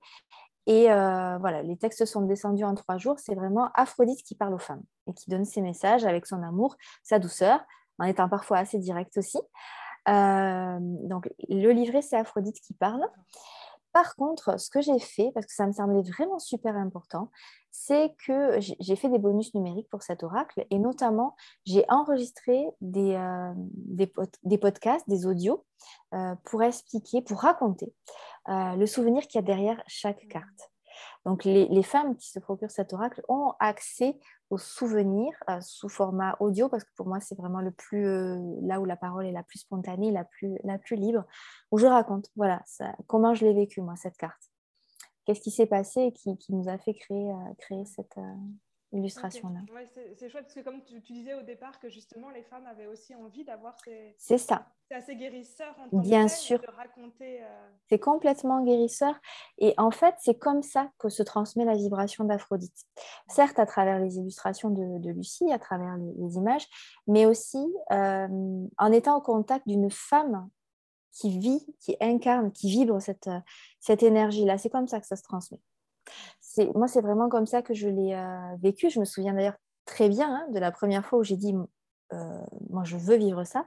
Et 0.67 0.91
euh, 0.91 1.39
voilà, 1.39 1.63
les 1.63 1.77
textes 1.77 2.05
sont 2.05 2.23
descendus 2.23 2.65
en 2.65 2.75
trois 2.75 2.99
jours. 2.99 3.19
C'est 3.19 3.35
vraiment 3.35 3.71
Aphrodite 3.75 4.23
qui 4.23 4.35
parle 4.35 4.55
aux 4.55 4.59
femmes 4.59 4.83
et 5.07 5.15
qui 5.15 5.31
donne 5.31 5.45
ses 5.45 5.63
messages 5.63 6.05
avec 6.05 6.27
son 6.27 6.43
amour, 6.43 6.77
sa 7.03 7.19
douceur, 7.19 7.61
en 7.99 8.05
étant 8.05 8.29
parfois 8.29 8.59
assez 8.59 8.79
direct 8.79 9.17
aussi. 9.17 9.39
Euh, 10.09 10.79
donc, 10.81 11.29
le 11.49 11.71
livret, 11.73 12.03
c'est 12.03 12.17
Aphrodite 12.17 12.61
qui 12.61 12.75
parle. 12.75 13.05
Par 13.93 14.15
contre, 14.15 14.61
ce 14.61 14.69
que 14.69 14.83
j'ai 14.83 14.99
fait, 14.99 15.31
parce 15.35 15.47
que 15.47 15.55
ça 15.55 15.67
me 15.67 15.73
semblait 15.73 16.03
vraiment 16.03 16.39
super 16.39 16.77
important, 16.77 17.31
c'est 17.71 18.15
que 18.27 18.59
j'ai 18.61 18.97
fait 18.97 19.09
des 19.09 19.19
bonus 19.19 19.55
numériques 19.55 19.89
pour 19.89 20.03
cet 20.03 20.23
oracle 20.23 20.67
et 20.71 20.79
notamment, 20.79 21.35
j'ai 21.65 21.85
enregistré 21.89 22.67
des, 22.81 23.15
euh, 23.15 23.53
des, 23.57 24.59
podcasts, 24.59 25.09
des 25.09 25.27
audios 25.27 25.65
euh, 26.15 26.35
pour 26.45 26.63
expliquer, 26.63 27.23
pour 27.23 27.41
raconter 27.41 27.93
le 28.49 28.87
souvenir 28.87 29.27
qu'il 29.27 29.41
y 29.41 29.45
a 29.45 29.47
derrière 29.47 29.83
chaque 29.89 30.29
carte. 30.29 30.71
Donc, 31.25 31.45
les, 31.45 31.83
femmes 31.83 32.17
qui 32.17 32.31
se 32.31 32.39
procurent 32.39 32.71
cet 32.71 32.93
oracle 32.93 33.23
ont 33.29 33.55
accès 33.59 34.19
aux 34.51 34.59
souvenirs 34.59 35.35
euh, 35.51 35.61
sous 35.61 35.89
format 35.89 36.37
audio, 36.41 36.69
parce 36.69 36.85
que 36.85 36.91
pour 36.97 37.07
moi, 37.07 37.21
c'est 37.21 37.37
vraiment 37.37 37.61
le 37.61 37.71
plus, 37.71 38.07
euh, 38.07 38.39
là 38.63 38.81
où 38.81 38.85
la 38.85 38.97
parole 38.97 39.27
est 39.27 39.33
la 39.33 39.43
plus 39.43 39.59
spontanée, 39.61 40.13
la 40.13 40.25
plus, 40.25 40.57
la 40.65 40.79
plus 40.79 40.97
libre, 40.97 41.25
où 41.73 41.79
je 41.79 41.87
raconte, 41.87 42.31
voilà, 42.37 42.63
comment 43.07 43.35
je 43.35 43.45
l'ai 43.45 43.55
vécu, 43.55 43.81
moi, 43.81 43.97
cette 43.97 44.17
carte. 44.17 44.51
Qu'est-ce 45.25 45.41
qui 45.41 45.51
s'est 45.51 45.67
passé 45.67 46.03
et 46.03 46.13
qui, 46.13 46.39
nous 46.51 46.69
a 46.69 46.79
fait 46.79 46.95
créer, 46.95 47.31
euh, 47.31 47.55
créer 47.59 47.85
cette, 47.85 48.17
illustration-là. 48.93 49.61
c'est 50.17 50.29
chouette 50.29 50.45
parce 50.45 50.55
que 50.55 50.61
comme 50.61 50.83
tu, 50.85 51.01
disais 51.01 51.35
au 51.35 51.43
départ 51.43 51.79
que 51.81 51.89
justement 51.89 52.31
les 52.31 52.43
femmes 52.43 52.67
avaient 52.67 52.87
aussi 52.87 53.15
envie 53.15 53.45
d'avoir 53.45 53.77
ces... 53.85 54.15
C'est 54.19 54.39
ça. 54.39 54.67
C'est 54.89 54.95
assez 54.95 55.17
guérisseur 55.17 55.75
en 55.81 55.89
tant 55.89 55.99
Bien 55.99 56.29
sûr. 56.29 56.61
de 56.61 56.67
raconter... 56.69 57.43
Euh, 57.43 57.69
c'est 57.89 57.99
complètement 57.99 58.63
guérisseur 58.63 59.15
et 59.59 59.75
en 59.77 59.91
fait 59.91 60.15
c'est 60.19 60.39
comme 60.39 60.63
ça 60.63 60.91
que 60.99 61.09
se 61.09 61.23
transmet 61.23 61.65
la 61.65 61.75
vibration 61.75 62.25
d'Aphrodite. 62.25 62.87
Certes 63.29 63.59
à 63.59 63.67
travers 63.67 63.99
les 63.99 64.19
illustrations 64.19 64.71
de, 64.71 65.11
Lucie, 65.11 65.51
à 65.53 65.59
travers 65.59 65.97
les, 65.97 66.37
images, 66.37 66.67
mais 67.07 67.27
aussi 67.27 67.65
euh, 67.93 68.67
en 68.79 68.93
étant 68.93 69.17
au 69.17 69.21
contact 69.21 69.67
d'une 69.67 69.91
femme 69.91 70.49
qui 71.13 71.39
vit, 71.39 71.67
qui 71.81 71.97
incarne, 72.01 72.53
qui 72.53 72.71
vibre 72.71 73.01
cette, 73.01 73.31
cette 73.81 74.03
énergie-là. 74.03 74.59
C'est 74.59 74.69
comme 74.69 74.87
ça 74.87 75.01
que 75.01 75.07
ça 75.07 75.17
se 75.17 75.23
transmet 75.23 75.61
moi, 76.75 76.89
c'est 76.89 77.01
vraiment 77.01 77.29
comme 77.29 77.47
ça 77.47 77.63
que 77.63 77.75
je 77.75 77.89
l'ai 77.89 78.15
euh, 78.15 78.57
vécu. 78.61 78.91
Je 78.91 79.01
me 79.01 79.05
souviens 79.05 79.35
d'ailleurs 79.35 79.57
très 79.85 80.09
bien 80.09 80.35
hein, 80.35 80.47
de 80.53 80.59
la 80.59 80.73
première 80.73 81.05
fois 81.05 81.19
où 81.19 81.23
j'ai 81.23 81.37
dit, 81.37 81.55
euh, 82.13 82.41
moi, 82.71 82.85
je 82.85 82.97
veux 82.97 83.17
vivre 83.17 83.45
ça. 83.45 83.67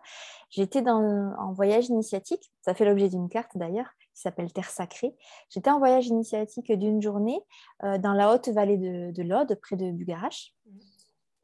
J'étais 0.49 0.87
en 0.89 1.51
voyage 1.53 1.87
initiatique. 1.89 2.51
Ça 2.61 2.73
fait 2.73 2.85
l'objet 2.85 3.09
d'une 3.09 3.29
carte 3.29 3.57
d'ailleurs 3.57 3.89
qui 4.13 4.21
s'appelle 4.21 4.51
Terre 4.51 4.69
Sacrée. 4.69 5.15
J'étais 5.49 5.69
en 5.69 5.79
voyage 5.79 6.07
initiatique 6.07 6.71
d'une 6.71 7.01
journée 7.01 7.39
euh, 7.83 7.97
dans 7.97 8.13
la 8.13 8.33
haute 8.33 8.49
vallée 8.49 8.77
de, 8.77 9.11
de 9.11 9.23
l'Aude, 9.23 9.57
près 9.61 9.75
de 9.75 9.91
Bugarache. 9.91 10.53
Mmh. 10.65 10.79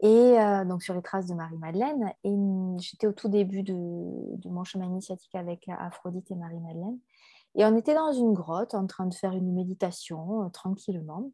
Et 0.01 0.35
donc 0.67 0.83
sur 0.83 0.93
les 0.93 1.01
traces 1.01 1.25
de 1.25 1.33
Marie-Madeleine. 1.33 2.11
Et 2.25 2.35
j'étais 2.79 3.07
au 3.07 3.13
tout 3.13 3.29
début 3.29 3.63
de, 3.63 3.73
mon 4.49 4.65
chemin 4.65 4.85
initiatique 4.85 5.33
avec 5.33 5.67
Aphrodite 5.69 6.29
et 6.29 6.35
Marie-Madeleine. 6.35 6.99
Et 7.55 7.65
on 7.65 7.75
était 7.77 7.95
dans 7.95 8.11
une 8.11 8.33
grotte 8.33 8.73
en 8.73 8.85
train 8.85 9.05
de 9.05 9.13
faire 9.13 9.31
une 9.31 9.53
méditation 9.53 10.43
euh, 10.43 10.49
tranquillement. 10.49 11.31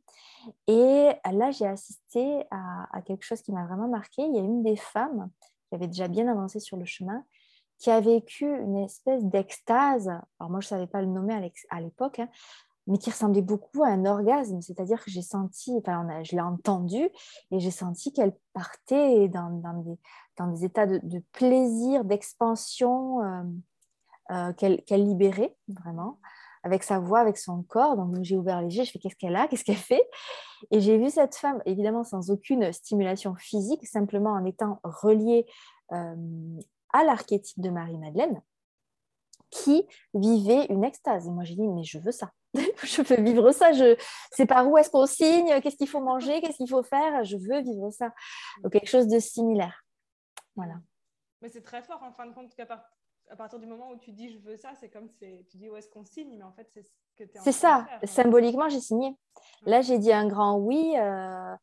Et 0.67 1.09
là, 1.31 1.51
j'ai 1.51 1.65
assisté 1.65 2.45
à, 2.51 3.01
quelque 3.05 3.23
chose 3.23 3.41
qui 3.41 3.51
m'a 3.51 3.65
vraiment 3.65 3.87
marqué. 3.87 4.21
Il 4.21 4.35
y 4.35 4.39
a 4.39 4.43
une 4.43 4.63
des 4.63 4.75
femmes 4.75 5.29
qui 5.69 5.75
avait 5.75 5.87
déjà 5.87 6.07
bien 6.07 6.27
avancé 6.27 6.59
sur 6.59 6.77
le 6.77 6.85
chemin, 6.85 7.23
qui 7.79 7.89
a 7.89 7.99
vécu 7.99 8.45
une 8.45 8.77
espèce 8.77 9.23
d'extase. 9.25 10.09
Alors 10.39 10.51
moi, 10.51 10.59
je 10.59 10.67
ne 10.67 10.69
savais 10.69 10.87
pas 10.87 11.01
le 11.01 11.07
nommer 11.07 11.51
à 11.69 11.81
l'époque, 11.81 12.19
hein, 12.19 12.29
mais 12.85 12.99
qui 12.99 13.09
ressemblait 13.09 13.41
beaucoup 13.41 13.83
à 13.83 13.87
un 13.87 14.05
orgasme. 14.05 14.61
C'est-à-dire 14.61 15.03
que 15.03 15.09
j'ai 15.09 15.23
senti, 15.23 15.75
enfin, 15.77 16.05
je 16.23 16.35
l'ai 16.35 16.41
entendu 16.41 17.09
et 17.49 17.59
j'ai 17.59 17.71
senti 17.71 18.13
qu'elle 18.13 18.35
partait 18.53 19.27
dans, 19.29 19.49
des, 19.81 19.97
dans, 20.37 20.47
des, 20.47 20.65
états 20.65 20.85
de, 20.85 21.23
plaisir, 21.31 22.05
d'expansion. 22.05 23.23
Euh, 23.23 23.43
euh, 24.31 24.53
qu'elle 24.53 25.03
libérait 25.03 25.55
vraiment 25.67 26.19
avec 26.63 26.83
sa 26.83 26.99
voix, 26.99 27.19
avec 27.19 27.37
son 27.37 27.63
corps. 27.63 27.97
Donc, 27.97 28.15
j'ai 28.21 28.37
ouvert 28.37 28.61
les 28.61 28.77
yeux, 28.77 28.83
je 28.83 28.91
fais 28.91 28.99
qu'est-ce 28.99 29.15
qu'elle 29.15 29.35
a, 29.35 29.47
qu'est-ce 29.47 29.63
qu'elle 29.63 29.75
fait? 29.75 30.07
Et 30.69 30.79
j'ai 30.79 30.97
vu 30.97 31.09
cette 31.09 31.35
femme, 31.35 31.61
évidemment 31.65 32.03
sans 32.03 32.29
aucune 32.29 32.71
stimulation 32.71 33.35
physique, 33.35 33.85
simplement 33.87 34.31
en 34.31 34.45
étant 34.45 34.79
reliée 34.83 35.45
euh, 35.91 36.15
à 36.93 37.03
l'archétype 37.03 37.59
de 37.59 37.69
Marie-Madeleine. 37.69 38.41
qui 39.49 39.85
vivaient 40.13 40.67
une 40.67 40.85
extase. 40.85 41.27
Et 41.27 41.29
moi, 41.29 41.43
j'ai 41.43 41.55
dit, 41.55 41.67
mais 41.67 41.83
je 41.83 41.99
veux 41.99 42.13
ça. 42.13 42.31
je 42.53 43.01
veux 43.01 43.21
vivre 43.21 43.51
ça. 43.51 43.73
Je 43.73 43.97
sais 44.31 44.45
par 44.45 44.65
où 44.69 44.77
est-ce 44.77 44.89
qu'on 44.89 45.05
signe, 45.05 45.59
qu'est-ce 45.61 45.75
qu'il 45.75 45.89
faut 45.89 45.99
manger, 45.99 46.39
qu'est-ce 46.39 46.55
qu'il 46.55 46.69
faut 46.69 46.83
faire? 46.83 47.25
Je 47.25 47.35
veux 47.35 47.61
vivre 47.61 47.89
ça. 47.91 48.13
Donc, 48.63 48.71
quelque 48.71 48.87
chose 48.87 49.07
de 49.07 49.19
similaire. 49.19 49.83
Voilà. 50.55 50.75
Mais 51.41 51.49
c'est 51.49 51.63
très 51.63 51.81
fort 51.81 52.01
en 52.03 52.13
fin 52.13 52.27
de 52.27 52.33
compte 52.33 52.53
qu'à 52.55 52.65
à 53.31 53.35
partir 53.37 53.59
du 53.59 53.65
moment 53.65 53.89
où 53.91 53.97
tu 53.97 54.11
dis 54.11 54.29
je 54.29 54.39
veux 54.39 54.57
ça, 54.57 54.71
c'est 54.79 54.89
comme 54.89 55.07
tu 55.19 55.57
dis 55.57 55.69
où 55.69 55.75
est-ce 55.77 55.89
qu'on 55.89 56.03
signe, 56.03 56.35
mais 56.37 56.43
en 56.43 56.51
fait, 56.51 56.67
c'est 56.73 56.83
ce 56.83 56.91
que 57.17 57.23
tu 57.23 57.37
es 57.37 57.41
C'est 57.41 57.53
ça. 57.53 57.87
Symboliquement, 58.03 58.67
j'ai 58.67 58.81
signé. 58.81 59.17
Là, 59.65 59.81
j'ai 59.81 59.97
dit 59.97 60.11
un 60.11 60.27
grand 60.27 60.57
oui. 60.57 60.93
Euh, 60.97 61.55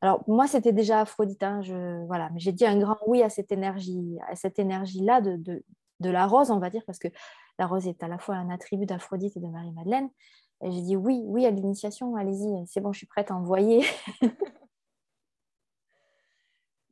alors, 0.00 0.24
moi, 0.26 0.48
c'était 0.48 0.72
déjà 0.72 1.00
Aphrodite. 1.00 1.42
Hein, 1.42 1.62
je... 1.62 2.04
Voilà. 2.06 2.30
Mais 2.30 2.40
j'ai 2.40 2.52
dit 2.52 2.66
un 2.66 2.78
grand 2.78 2.98
oui 3.06 3.22
à 3.22 3.30
cette 3.30 3.52
énergie, 3.52 4.18
à 4.28 4.34
cette 4.34 4.58
énergie-là 4.58 5.20
de, 5.20 5.36
de, 5.36 5.64
de, 6.00 6.10
la 6.10 6.26
rose, 6.26 6.50
on 6.50 6.58
va 6.58 6.68
dire, 6.68 6.82
parce 6.84 6.98
que 6.98 7.08
la 7.60 7.66
rose 7.66 7.86
est 7.86 8.02
à 8.02 8.08
la 8.08 8.18
fois 8.18 8.34
un 8.34 8.50
attribut 8.50 8.86
d'Aphrodite 8.86 9.36
et 9.36 9.40
de 9.40 9.46
Marie-Madeleine. 9.46 10.10
Et 10.62 10.72
j'ai 10.72 10.82
dit 10.82 10.96
oui, 10.96 11.22
oui 11.26 11.46
à 11.46 11.50
l'initiation, 11.50 12.16
allez-y, 12.16 12.66
c'est 12.66 12.80
bon, 12.80 12.92
je 12.92 12.98
suis 12.98 13.06
prête 13.06 13.30
à 13.30 13.36
envoyer. 13.36 13.84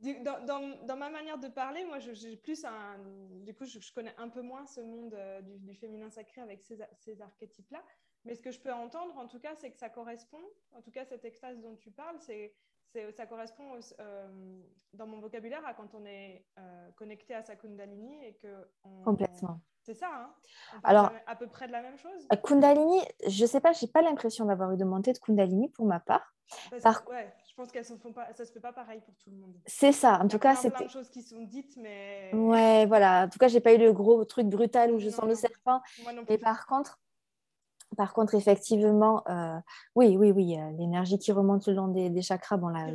dans, 0.02 0.96
ma 0.96 1.10
manière 1.10 1.38
de 1.38 1.48
parler, 1.48 1.84
moi, 1.84 1.98
j'ai 1.98 2.36
plus 2.36 2.64
un. 2.64 2.98
Du 3.44 3.54
coup, 3.54 3.64
je, 3.64 3.78
connais 3.92 4.14
un 4.18 4.28
peu 4.28 4.42
moins 4.42 4.66
ce 4.66 4.80
monde 4.80 5.14
euh, 5.14 5.40
du, 5.42 5.74
féminin 5.74 6.10
sacré 6.10 6.40
avec 6.40 6.62
ces, 6.62 7.20
archétypes-là. 7.20 7.82
Mais 8.24 8.34
ce 8.34 8.42
que 8.42 8.50
je 8.50 8.60
peux 8.60 8.72
entendre, 8.72 9.16
en 9.16 9.26
tout 9.26 9.40
cas, 9.40 9.54
c'est 9.56 9.70
que 9.70 9.76
ça 9.76 9.88
correspond. 9.88 10.42
En 10.72 10.80
tout 10.80 10.90
cas, 10.90 11.04
cette 11.04 11.24
extase 11.24 11.60
dont 11.60 11.76
tu 11.76 11.90
parles, 11.90 12.18
c'est 12.20 12.54
ça 13.16 13.26
correspond 13.26 13.80
euh, 14.00 14.60
dans 14.92 15.06
mon 15.06 15.18
vocabulaire 15.18 15.64
à 15.64 15.72
quand 15.72 15.94
on 15.94 16.04
est 16.04 16.44
euh, 16.58 16.90
connecté 16.96 17.34
à 17.34 17.42
sa 17.42 17.56
Kundalini 17.56 18.24
et 18.24 18.34
que. 18.34 18.68
Complètement. 19.04 19.60
C'est 19.82 19.94
ça, 19.94 20.10
hein? 20.12 20.34
Alors, 20.84 21.10
à 21.26 21.34
peu 21.34 21.48
près 21.48 21.66
de 21.66 21.72
la 21.72 21.82
même 21.82 21.96
chose? 21.96 22.28
Kundalini, 22.44 23.00
je 23.26 23.42
ne 23.42 23.48
sais 23.48 23.60
pas, 23.60 23.72
je 23.72 23.84
n'ai 23.84 23.90
pas 23.90 24.02
l'impression 24.02 24.44
d'avoir 24.44 24.72
eu 24.72 24.76
de 24.76 24.84
montée 24.84 25.12
de 25.12 25.18
Kundalini 25.18 25.70
pour 25.70 25.86
ma 25.86 25.98
part. 25.98 26.34
Par... 26.82 27.08
Ouais, 27.08 27.32
je 27.52 27.56
pense 27.56 27.70
qu'elles 27.70 27.84
ne 27.90 27.98
font 27.98 28.14
pas, 28.14 28.32
ça 28.32 28.46
se 28.46 28.50
fait 28.50 28.60
pas 28.60 28.72
pareil 28.72 29.02
pour 29.04 29.14
tout 29.16 29.28
le 29.28 29.36
monde. 29.36 29.54
C'est 29.66 29.92
ça, 29.92 30.18
en 30.22 30.26
tout 30.26 30.38
cas, 30.38 30.56
c'est. 30.56 30.70
plein 30.70 30.86
de 30.86 30.90
choses 30.90 31.10
qui 31.10 31.20
sont 31.20 31.42
dites, 31.42 31.76
mais. 31.76 32.30
Ouais, 32.32 32.86
voilà. 32.86 33.24
En 33.24 33.28
tout 33.28 33.38
cas, 33.38 33.48
j'ai 33.48 33.60
pas 33.60 33.74
eu 33.74 33.78
le 33.78 33.92
gros 33.92 34.24
truc 34.24 34.46
brutal 34.46 34.90
où 34.90 34.98
je 34.98 35.10
sens 35.10 35.26
le 35.26 35.34
serpent. 35.34 35.82
Moi 36.02 36.14
non 36.14 36.24
plus. 36.24 36.34
Et 36.34 36.38
par 36.38 36.66
contre, 36.66 36.98
par 37.94 38.14
contre, 38.14 38.34
effectivement, 38.36 39.22
euh, 39.28 39.58
oui, 39.94 40.16
oui, 40.16 40.30
oui, 40.30 40.58
euh, 40.58 40.70
l'énergie 40.78 41.18
qui 41.18 41.30
remonte 41.30 41.66
le 41.66 41.74
long 41.74 41.88
des, 41.88 42.22
chakras, 42.22 42.56
bon, 42.56 42.68
là, 42.68 42.86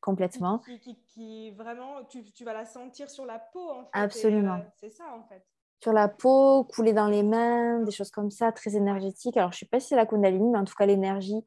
complètement. 0.00 0.62
Qui, 1.10 1.50
vraiment, 1.50 2.02
tu, 2.04 2.24
tu, 2.32 2.44
vas 2.46 2.54
la 2.54 2.64
sentir 2.64 3.10
sur 3.10 3.26
la 3.26 3.38
peau, 3.38 3.68
en 3.68 3.84
fait. 3.84 3.90
Absolument. 3.92 4.60
Euh, 4.60 4.70
c'est 4.80 4.90
ça, 4.90 5.04
en 5.14 5.24
fait 5.28 5.44
sur 5.82 5.92
la 5.92 6.08
peau, 6.08 6.64
couler 6.64 6.94
dans 6.94 7.06
les 7.06 7.22
mains, 7.22 7.80
des 7.80 7.92
choses 7.92 8.10
comme 8.10 8.30
ça, 8.30 8.50
très 8.50 8.76
énergétiques. 8.76 9.36
Alors, 9.36 9.52
je 9.52 9.56
ne 9.56 9.58
sais 9.58 9.66
pas 9.66 9.78
si 9.78 9.88
c'est 9.88 9.94
la 9.94 10.06
Kundalini, 10.06 10.48
mais 10.48 10.58
en 10.58 10.64
tout 10.64 10.74
cas, 10.74 10.86
l'énergie 10.86 11.44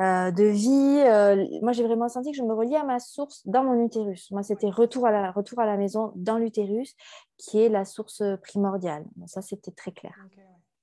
euh, 0.00 0.30
de 0.30 0.44
vie. 0.44 1.02
Euh, 1.06 1.46
moi, 1.62 1.72
j'ai 1.72 1.84
vraiment 1.84 2.08
senti 2.08 2.30
que 2.30 2.36
je 2.36 2.42
me 2.42 2.54
reliais 2.54 2.76
à 2.76 2.84
ma 2.84 2.98
source 2.98 3.46
dans 3.46 3.62
mon 3.62 3.84
utérus. 3.84 4.30
Moi, 4.30 4.42
c'était 4.42 4.70
retour 4.70 5.06
à, 5.06 5.10
la, 5.10 5.30
retour 5.30 5.60
à 5.60 5.66
la 5.66 5.76
maison 5.76 6.12
dans 6.16 6.38
l'utérus, 6.38 6.94
qui 7.36 7.60
est 7.60 7.68
la 7.68 7.84
source 7.84 8.22
primordiale. 8.42 9.04
ça, 9.26 9.42
c'était 9.42 9.72
très 9.72 9.92
clair. 9.92 10.14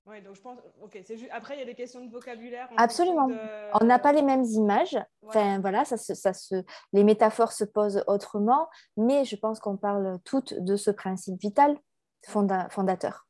Ouais, 0.06 0.22
donc 0.22 0.36
je 0.36 0.42
pense, 0.42 0.58
juste... 0.94 1.28
après 1.32 1.56
il 1.56 1.60
y 1.60 1.64
a 1.64 1.66
des 1.66 1.76
questions 1.76 2.06
de 2.06 2.10
vocabulaire. 2.10 2.70
Absolument. 2.78 3.28
On 3.74 3.84
n'a 3.84 4.00
pas 4.00 4.14
les 4.14 4.22
mêmes 4.22 4.46
images. 4.46 4.98
Enfin 5.26 5.60
voilà, 5.60 5.84
ça 5.84 5.98
ça 5.98 6.32
se... 6.34 6.64
les 6.94 7.04
métaphores 7.04 7.52
se 7.52 7.66
posent 7.66 8.06
autrement, 8.08 8.70
mais 8.96 9.26
je 9.26 9.36
pense 9.36 9.60
qu'on 9.60 9.76
parle 9.76 10.18
toutes 10.24 10.54
de 10.54 10.78
ce 10.78 10.92
principe 10.92 11.42
vital 11.42 11.78
fondateur, 12.22 13.28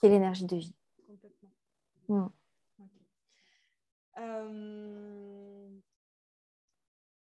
qui 0.00 0.06
est 0.06 0.08
l'énergie 0.08 0.46
de 0.46 0.56
vie. 0.56 0.74
Complètement. 1.06 1.50
Mm. 2.08 2.28
Euh, 4.18 5.68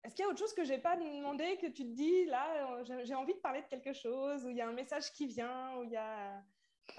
est-ce 0.05 0.15
qu'il 0.15 0.25
y 0.25 0.27
a 0.27 0.31
autre 0.31 0.39
chose 0.39 0.55
que 0.55 0.65
je 0.65 0.73
n'ai 0.73 0.79
pas 0.79 0.97
demandé, 0.97 1.59
que 1.61 1.67
tu 1.67 1.83
te 1.83 1.95
dis, 1.95 2.27
là, 2.27 2.85
j'ai 3.03 3.15
envie 3.15 3.35
de 3.35 3.41
parler 3.41 3.63
de 3.63 3.67
quelque 3.67 3.93
chose, 3.93 4.45
où 4.45 4.51
il 4.51 4.57
y 4.57 4.61
a 4.61 4.69
un 4.69 4.73
message 4.73 5.13
qui 5.13 5.27
vient, 5.27 5.77
où 5.79 5.83
il 5.83 5.91
y 5.91 5.97
a 5.97 6.43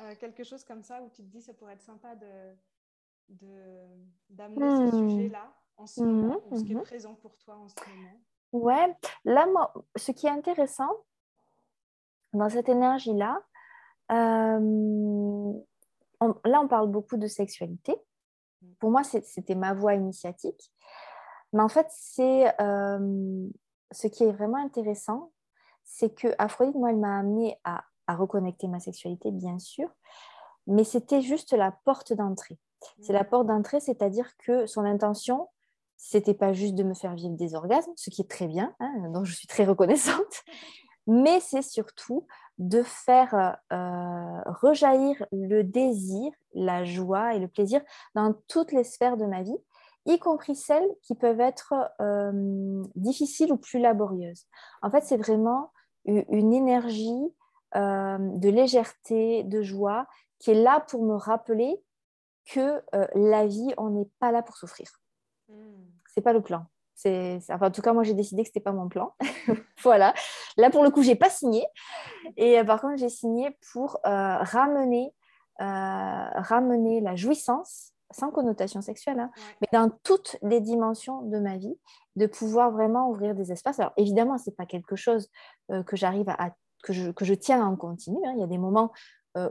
euh, 0.01 0.15
quelque 0.15 0.43
chose 0.43 0.63
comme 0.65 0.83
ça, 0.83 1.01
où 1.01 1.09
tu 1.09 1.23
te 1.23 1.27
dis, 1.27 1.41
ça 1.41 1.53
pourrait 1.53 1.73
être 1.73 1.81
sympa 1.81 2.15
d'amener 2.15 2.45
de, 4.29 4.91
ce 4.91 4.95
hmm. 4.95 5.09
sujet-là 5.09 5.53
en 5.77 5.87
ce 5.87 6.01
moment, 6.01 6.41
hmm, 6.45 6.53
ou 6.53 6.57
ce 6.57 6.63
qui 6.63 6.73
est 6.73 6.75
hmm. 6.75 6.83
présent 6.83 7.15
pour 7.15 7.37
toi 7.37 7.55
en 7.55 7.69
ce 7.69 7.75
moment? 7.89 8.19
Ouais, 8.51 8.95
là, 9.23 9.45
moi, 9.47 9.73
ce 9.95 10.11
qui 10.11 10.27
est 10.27 10.31
intéressant 10.31 10.91
dans 12.33 12.49
cette 12.49 12.67
énergie-là, 12.67 13.41
euh, 14.11 15.53
là, 16.45 16.61
on 16.61 16.67
parle 16.67 16.89
beaucoup 16.89 17.17
de 17.17 17.27
sexualité. 17.27 17.95
Pour 18.79 18.91
moi, 18.91 19.03
c'était 19.03 19.55
ma 19.55 19.73
voie 19.73 19.93
initiatique. 19.93 20.71
Mais 21.53 21.61
en 21.61 21.69
fait, 21.69 21.87
c'est 21.89 22.53
euh, 22.61 23.47
ce 23.91 24.07
qui 24.07 24.23
est 24.23 24.31
vraiment 24.31 24.57
intéressant, 24.57 25.31
c'est 25.83 26.13
que 26.13 26.27
Aphrodite, 26.37 26.75
moi, 26.75 26.91
elle 26.91 26.97
m'a 26.97 27.19
amené 27.19 27.57
à, 27.63 27.83
reconnecter 28.09 28.67
ma 28.69 28.79
sexualité, 28.79 29.31
bien 29.31 29.59
sûr, 29.59 29.89
mais 30.65 30.85
c'était 30.85 31.21
juste 31.21 31.51
la 31.51 31.71
porte 31.71 32.13
d'entrée. 32.13 32.57
C'est 33.01 33.11
la 33.11 33.25
porte 33.25 33.47
d'entrée, 33.47 33.81
c'est-à-dire 33.81 34.37
que 34.37 34.65
son 34.65 34.85
intention, 34.85 35.49
c'était 35.97 36.33
pas 36.33 36.53
juste 36.53 36.75
de 36.75 36.83
me 36.83 36.93
faire 36.93 37.15
vivre 37.15 37.35
des 37.35 37.53
orgasmes, 37.53 37.91
ce 37.97 38.09
qui 38.09 38.21
est 38.21 38.29
très 38.29 38.47
bien, 38.47 38.73
hein, 38.79 39.09
dont 39.09 39.25
je 39.25 39.33
suis 39.33 39.47
très 39.47 39.65
reconnaissante, 39.65 40.43
mais 41.07 41.39
c'est 41.39 41.61
surtout 41.61 42.27
de 42.57 42.83
faire 42.83 43.57
euh, 43.71 44.41
rejaillir 44.45 45.25
le 45.31 45.63
désir, 45.63 46.31
la 46.53 46.83
joie 46.83 47.35
et 47.35 47.39
le 47.39 47.47
plaisir 47.47 47.81
dans 48.15 48.33
toutes 48.47 48.71
les 48.71 48.83
sphères 48.83 49.17
de 49.17 49.25
ma 49.25 49.43
vie, 49.43 49.57
y 50.05 50.19
compris 50.19 50.55
celles 50.55 50.87
qui 51.01 51.15
peuvent 51.15 51.39
être 51.39 51.73
euh, 52.01 52.83
difficiles 52.95 53.51
ou 53.51 53.57
plus 53.57 53.79
laborieuses. 53.79 54.45
En 54.81 54.89
fait, 54.89 55.03
c'est 55.03 55.17
vraiment 55.17 55.71
une 56.05 56.53
énergie 56.53 57.33
euh, 57.75 58.17
de 58.19 58.49
légèreté, 58.49 59.43
de 59.43 59.61
joie, 59.61 60.07
qui 60.39 60.51
est 60.51 60.61
là 60.61 60.79
pour 60.87 61.03
me 61.03 61.15
rappeler 61.15 61.83
que 62.45 62.81
la 63.13 63.45
vie, 63.45 63.73
on 63.77 63.89
n'est 63.89 64.09
pas 64.19 64.31
là 64.31 64.41
pour 64.41 64.55
souffrir. 64.55 64.87
Ce 65.47 65.53
hmm. 65.53 65.91
C'est 66.13 66.21
pas 66.21 66.31
le 66.31 66.41
plan. 66.41 66.65
En 67.05 67.71
tout 67.71 67.81
cas, 67.81 67.93
moi, 67.93 68.03
j'ai 68.03 68.13
décidé 68.13 68.43
que 68.43 68.47
ce 68.47 68.51
n'était 68.51 68.59
pas 68.59 68.71
mon 68.71 68.87
plan. 68.87 69.13
voilà. 69.83 70.13
Là, 70.57 70.69
pour 70.69 70.83
le 70.83 70.89
coup, 70.89 71.03
j'ai 71.03 71.15
pas 71.15 71.29
signé. 71.29 71.65
Et 72.35 72.59
euh, 72.59 72.63
par 72.63 72.81
contre, 72.81 72.97
j'ai 72.97 73.09
signé 73.09 73.55
pour 73.71 73.97
euh, 74.05 74.37
ramener, 74.37 75.13
euh, 75.61 75.63
ramener 76.35 77.01
la 77.01 77.15
jouissance, 77.15 77.93
sans 78.11 78.31
connotation 78.31 78.81
sexuelle, 78.81 79.19
hein, 79.19 79.31
mais 79.61 79.67
dans 79.73 79.91
toutes 80.03 80.37
les 80.41 80.61
dimensions 80.61 81.23
de 81.23 81.39
ma 81.39 81.57
vie, 81.57 81.77
de 82.15 82.25
pouvoir 82.25 82.71
vraiment 82.71 83.09
ouvrir 83.09 83.35
des 83.35 83.51
espaces. 83.51 83.79
Alors, 83.79 83.93
évidemment, 83.97 84.37
ce 84.37 84.49
n'est 84.49 84.55
pas 84.55 84.65
quelque 84.65 84.95
chose 84.95 85.29
que 85.69 85.95
j'arrive 85.97 86.29
à, 86.29 86.51
que, 86.83 86.93
je, 86.93 87.11
que 87.11 87.25
je 87.25 87.33
tiens 87.33 87.65
en 87.65 87.75
continu. 87.75 88.17
Hein. 88.25 88.31
Il 88.35 88.39
y 88.39 88.43
a 88.43 88.47
des 88.47 88.57
moments 88.57 88.91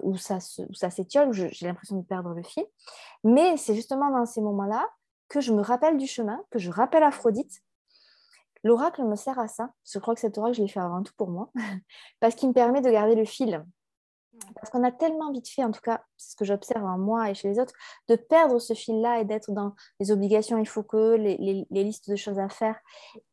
où 0.02 0.16
ça, 0.16 0.38
où 0.68 0.74
ça 0.74 0.90
s'étiole, 0.90 1.28
où 1.28 1.32
j'ai 1.32 1.66
l'impression 1.66 1.96
de 1.96 2.02
perdre 2.02 2.30
le 2.30 2.42
fil. 2.42 2.64
Mais 3.22 3.56
c'est 3.56 3.74
justement 3.74 4.11
dans 4.11 4.26
ces 4.26 4.40
moments-là 4.40 4.85
que 5.29 5.41
je 5.41 5.53
me 5.53 5.62
rappelle 5.62 5.97
du 5.97 6.07
chemin, 6.07 6.41
que 6.51 6.59
je 6.59 6.71
rappelle 6.71 7.03
Aphrodite 7.03 7.62
L'oracle 8.67 9.05
me 9.05 9.15
sert 9.15 9.39
à 9.39 9.47
ça. 9.47 9.71
Je 9.89 9.99
crois 10.01 10.15
que 10.15 10.21
cet 10.21 10.39
oracle, 10.39 10.57
je 10.57 10.62
l'ai 10.62 10.69
fait 10.69 10.81
avant 10.81 11.03
tout 11.03 11.12
pour 11.17 11.29
moi, 11.29 11.51
parce 12.21 12.35
qu'il 12.35 12.49
me 12.49 12.55
permet 12.55 12.81
de 12.81 12.91
garder 12.91 13.15
le 13.15 13.25
fil. 13.25 13.65
Parce 14.57 14.71
qu'on 14.71 14.83
a 14.85 14.91
tellement 14.91 15.31
vite 15.33 15.49
fait, 15.49 15.65
en 15.65 15.71
tout 15.71 15.81
cas, 15.81 16.03
c'est 16.17 16.33
ce 16.33 16.37
que 16.37 16.45
j'observe 16.45 16.85
en 16.85 16.99
moi 16.99 17.31
et 17.31 17.35
chez 17.35 17.49
les 17.49 17.59
autres, 17.59 17.73
de 18.09 18.17
perdre 18.17 18.59
ce 18.59 18.75
fil-là 18.75 19.21
et 19.21 19.25
d'être 19.25 19.53
dans 19.53 19.73
les 20.01 20.11
obligations, 20.11 20.59
il 20.59 20.67
faut 20.67 20.83
que, 20.83 21.15
les, 21.15 21.67
listes 21.71 22.11
de 22.11 22.17
choses 22.17 22.39
à 22.39 22.49
faire. 22.49 22.79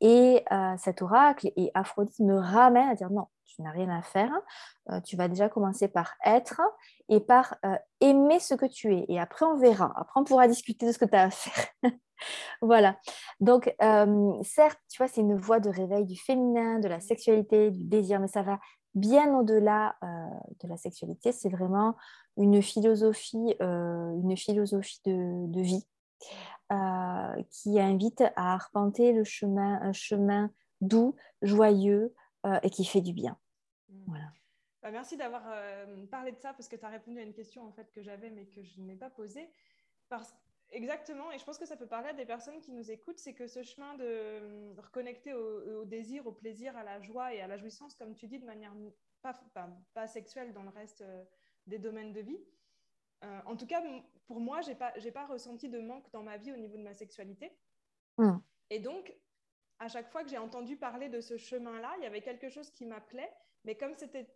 Et 0.01 0.43
euh, 0.51 0.75
cet 0.77 1.01
oracle 1.01 1.51
et 1.57 1.71
Aphrodite 1.73 2.19
me 2.19 2.37
ramène 2.37 2.87
à 2.87 2.95
dire 2.95 3.09
non, 3.09 3.27
tu 3.55 3.61
n'as 3.61 3.71
rien 3.71 3.89
à 3.89 4.01
faire. 4.01 4.31
Euh, 4.89 4.99
tu 5.01 5.15
vas 5.15 5.27
déjà 5.27 5.49
commencer 5.49 5.87
par 5.87 6.13
être 6.25 6.61
et 7.09 7.19
par 7.19 7.55
euh, 7.65 7.75
aimer 8.01 8.39
ce 8.39 8.55
que 8.55 8.65
tu 8.65 8.93
es. 8.95 9.05
Et 9.07 9.19
après, 9.19 9.45
on 9.45 9.57
verra. 9.57 9.93
Après, 9.95 10.19
on 10.19 10.23
pourra 10.23 10.47
discuter 10.47 10.87
de 10.87 10.91
ce 10.91 10.97
que 10.97 11.05
tu 11.05 11.15
as 11.15 11.23
à 11.23 11.29
faire. 11.29 11.67
voilà. 12.61 12.97
Donc, 13.39 13.73
euh, 13.81 14.33
certes, 14.43 14.79
tu 14.89 14.97
vois, 14.97 15.07
c'est 15.07 15.21
une 15.21 15.35
voie 15.35 15.59
de 15.59 15.69
réveil 15.69 16.05
du 16.05 16.17
féminin, 16.17 16.79
de 16.79 16.87
la 16.87 16.99
sexualité, 16.99 17.71
du 17.71 17.85
désir, 17.85 18.19
mais 18.19 18.27
ça 18.27 18.43
va 18.43 18.59
bien 18.95 19.33
au-delà 19.35 19.95
de 20.61 20.67
la 20.67 20.77
sexualité. 20.77 21.31
C'est 21.31 21.49
vraiment 21.49 21.95
une 22.37 22.61
philosophie, 22.61 23.55
une 23.59 24.37
philosophie 24.37 25.01
de, 25.05 25.61
vie 25.61 25.83
qui 27.49 27.79
invite 27.79 28.21
à 28.35 28.53
arpenter 28.53 29.13
le 29.13 29.23
chemin, 29.23 29.81
un 29.81 29.93
chemin 29.93 30.51
doux, 30.81 31.15
joyeux 31.41 32.13
et 32.61 32.69
qui 32.69 32.85
fait 32.85 33.01
du 33.01 33.13
bien. 33.13 33.35
Voilà. 34.07 34.31
Bah, 34.81 34.91
merci 34.91 35.15
d'avoir 35.15 35.43
parlé 36.11 36.31
de 36.31 36.39
ça 36.39 36.53
parce 36.53 36.67
que 36.67 36.75
tu 36.75 36.85
as 36.85 36.89
répondu 36.89 37.19
à 37.19 37.23
une 37.23 37.33
question 37.33 37.65
en 37.65 37.71
fait 37.71 37.91
que 37.93 38.01
j'avais 38.01 38.29
mais 38.29 38.45
que 38.47 38.61
je 38.61 38.81
n'ai 38.81 38.95
pas 38.95 39.09
posée. 39.09 39.49
Parce 40.09 40.35
Exactement, 40.73 41.31
et 41.31 41.37
je 41.37 41.45
pense 41.45 41.59
que 41.59 41.67
ça 41.67 41.77
peut 41.77 41.85
parler 41.85 42.09
à 42.09 42.13
des 42.13 42.25
personnes 42.25 42.59
qui 42.59 42.71
nous 42.71 42.89
écoutent, 42.89 43.19
c'est 43.19 43.35
que 43.35 43.45
ce 43.45 43.61
chemin 43.61 43.93
de, 43.93 44.03
euh, 44.03 44.73
reconnecter 44.77 45.31
au, 45.31 45.85
désir, 45.85 46.25
au 46.25 46.31
plaisir, 46.31 46.75
à 46.75 46.83
la 46.83 46.99
joie 46.99 47.31
et 47.31 47.41
à 47.41 47.47
la 47.47 47.57
jouissance, 47.57 47.93
comme 47.93 48.15
tu 48.15 48.25
dis, 48.25 48.39
de 48.39 48.45
manière 48.45 48.73
pas, 49.21 49.39
pas, 49.93 50.07
sexuelle 50.07 50.51
dans 50.51 50.63
le 50.63 50.69
reste 50.69 51.01
euh, 51.01 51.23
des 51.67 51.77
domaines 51.77 52.11
de 52.11 52.21
vie. 52.21 52.39
Euh, 53.23 53.39
en 53.45 53.55
tout 53.55 53.67
cas, 53.67 53.83
pour 54.25 54.39
moi, 54.39 54.61
je 54.61 54.69
n'ai 54.69 54.75
pas, 54.75 54.93
pas 55.13 55.27
ressenti 55.27 55.69
de 55.69 55.79
manque 55.79 56.11
dans 56.11 56.23
ma 56.23 56.37
vie 56.37 56.51
au 56.51 56.57
niveau 56.57 56.77
de 56.77 56.83
ma 56.83 56.95
sexualité. 56.95 57.55
Hmm. 58.17 58.37
Et 58.71 58.79
donc, 58.79 59.15
à 59.77 59.87
chaque 59.89 60.09
fois 60.09 60.23
que 60.23 60.29
j'ai 60.31 60.39
entendu 60.39 60.75
parler 60.75 61.07
de 61.07 61.21
ce 61.21 61.37
chemin-là, 61.37 61.93
il 61.99 62.03
y 62.03 62.07
avait 62.07 62.21
quelque 62.21 62.49
chose 62.49 62.71
qui 62.71 62.87
m'appelait, 62.87 63.31
mais 63.65 63.75
comme 63.75 63.93
c'était 63.93 64.27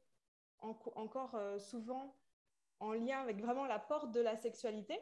encore 0.52 1.36
euh, 1.36 1.60
souvent 1.60 2.16
en 2.80 2.94
lien 2.94 3.20
avec 3.20 3.40
vraiment 3.42 3.66
la 3.66 3.80
porte 3.80 4.12
de 4.12 4.22
la 4.22 4.36
sexualité, 4.38 5.00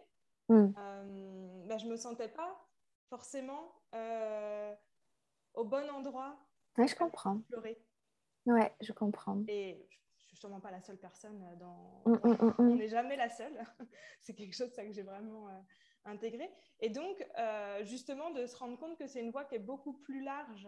hmm. 0.49 0.67
euh, 0.77 1.65
bah, 1.67 1.77
je 1.77 1.85
ne 1.85 1.91
me 1.91 1.97
sentais 1.97 2.29
pas 2.29 2.67
forcément 3.09 3.71
au 5.53 5.63
bon 5.63 5.89
endroit. 5.89 6.38
Oui, 6.77 6.88
je 6.88 6.95
comprends. 6.95 7.39
Pleurer. 7.49 7.79
Ouais, 8.45 8.71
je 8.81 8.91
comprends. 8.91 9.41
Et 9.47 9.88
je 10.25 10.27
suis 10.27 10.38
sûrement 10.38 10.59
pas 10.59 10.71
la 10.71 10.81
seule 10.81 10.97
personne 10.97 11.41
euh, 11.43 11.55
dans. 11.55 12.01
Mm, 12.05 12.29
mm, 12.29 12.45
mm, 12.45 12.53
on 12.59 12.75
n'est 12.75 12.88
jamais 12.88 13.15
la 13.15 13.29
seule. 13.29 13.57
c'est 14.21 14.33
quelque 14.33 14.55
chose 14.55 14.71
ça, 14.71 14.85
que 14.85 14.91
j'ai 14.91 15.03
vraiment 15.03 15.47
euh, 15.49 15.59
intégré. 16.05 16.49
Et 16.79 16.89
donc, 16.89 17.25
euh, 17.38 17.83
justement, 17.85 18.31
de 18.31 18.45
se 18.45 18.55
rendre 18.57 18.77
compte 18.77 18.97
que 18.97 19.07
c'est 19.07 19.21
une 19.21 19.31
voie 19.31 19.45
qui 19.45 19.55
est 19.55 19.59
beaucoup 19.59 19.93
plus 19.93 20.21
large 20.21 20.67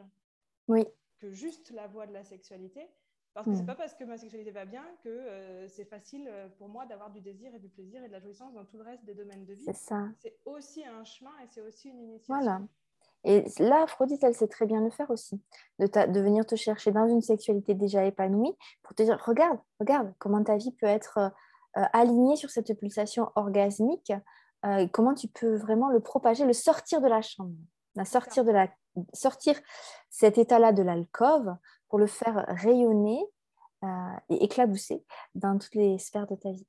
oui. 0.67 0.85
que 1.19 1.31
juste 1.31 1.71
la 1.71 1.87
voie 1.87 2.07
de 2.07 2.13
la 2.13 2.23
sexualité. 2.23 2.89
Parce 3.43 3.49
que 3.49 3.55
c'est 3.55 3.65
pas 3.65 3.75
parce 3.75 3.93
que 3.93 4.03
ma 4.03 4.17
sexualité 4.17 4.49
va 4.49 4.65
bien 4.65 4.83
que 5.03 5.67
c'est 5.67 5.85
facile 5.85 6.27
pour 6.57 6.69
moi 6.69 6.87
d'avoir 6.87 7.11
du 7.11 7.21
désir 7.21 7.53
et 7.53 7.59
du 7.59 7.69
plaisir 7.69 8.03
et 8.03 8.07
de 8.07 8.11
la 8.11 8.19
jouissance 8.19 8.51
dans 8.53 8.65
tout 8.65 8.77
le 8.77 8.83
reste 8.83 9.05
des 9.05 9.13
domaines 9.13 9.45
de 9.45 9.53
vie. 9.53 9.63
C'est 9.63 9.75
ça. 9.75 10.07
C'est 10.19 10.35
aussi 10.45 10.83
un 10.83 11.03
chemin 11.03 11.29
et 11.43 11.47
c'est 11.47 11.61
aussi 11.61 11.89
une 11.89 11.99
initiation. 11.99 12.33
Voilà. 12.33 12.61
Et 13.23 13.43
là, 13.59 13.83
Aphrodite, 13.83 14.23
elle 14.23 14.35
sait 14.35 14.47
très 14.47 14.65
bien 14.65 14.81
le 14.81 14.89
faire 14.89 15.09
aussi, 15.09 15.41
de, 15.79 15.85
de, 15.85 16.19
venir 16.21 16.45
te 16.45 16.55
chercher 16.55 16.91
dans 16.91 17.07
une 17.07 17.21
sexualité 17.21 17.73
déjà 17.73 18.05
épanouie 18.05 18.55
pour 18.83 18.95
te 18.95 19.03
dire, 19.03 19.21
regarde, 19.25 19.59
regarde 19.79 20.13
comment 20.17 20.43
ta 20.43 20.55
vie 20.55 20.71
peut 20.71 20.85
être 20.85 21.17
euh, 21.17 21.29
euh, 21.77 21.83
alignée 21.93 22.35
sur 22.35 22.49
cette 22.49 22.73
pulsation 22.79 23.29
orgasmique, 23.35 24.13
euh, 24.65 24.87
comment 24.93 25.13
tu 25.13 25.27
peux 25.27 25.55
vraiment 25.57 25.89
le 25.89 25.99
propager, 25.99 26.45
le 26.45 26.53
sortir 26.53 27.01
de 27.01 27.07
la 27.07 27.21
chambre, 27.21 27.53
la 27.95 28.05
sortir, 28.05 28.45
de 28.45 28.51
la, 28.51 28.69
sortir 29.13 29.59
cet 30.09 30.37
état-là 30.37 30.71
de 30.71 30.83
l'alcôve 30.83 31.55
pour 31.89 31.99
le 31.99 32.07
faire 32.07 32.45
rayonner 32.47 33.23
et 34.29 34.43
éclabousser 34.43 35.05
dans 35.35 35.57
toutes 35.57 35.75
les 35.75 35.97
sphères 35.99 36.27
de 36.27 36.35
ta 36.35 36.51
vie. 36.51 36.67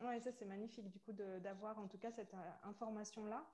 Oui, 0.00 0.20
ça 0.20 0.32
c'est 0.32 0.46
magnifique 0.46 0.88
du 0.88 0.98
coup 1.00 1.12
d'avoir 1.12 1.78
en 1.78 1.86
tout 1.86 1.98
cas 1.98 2.10
cette 2.10 2.34
information-là. 2.64 3.46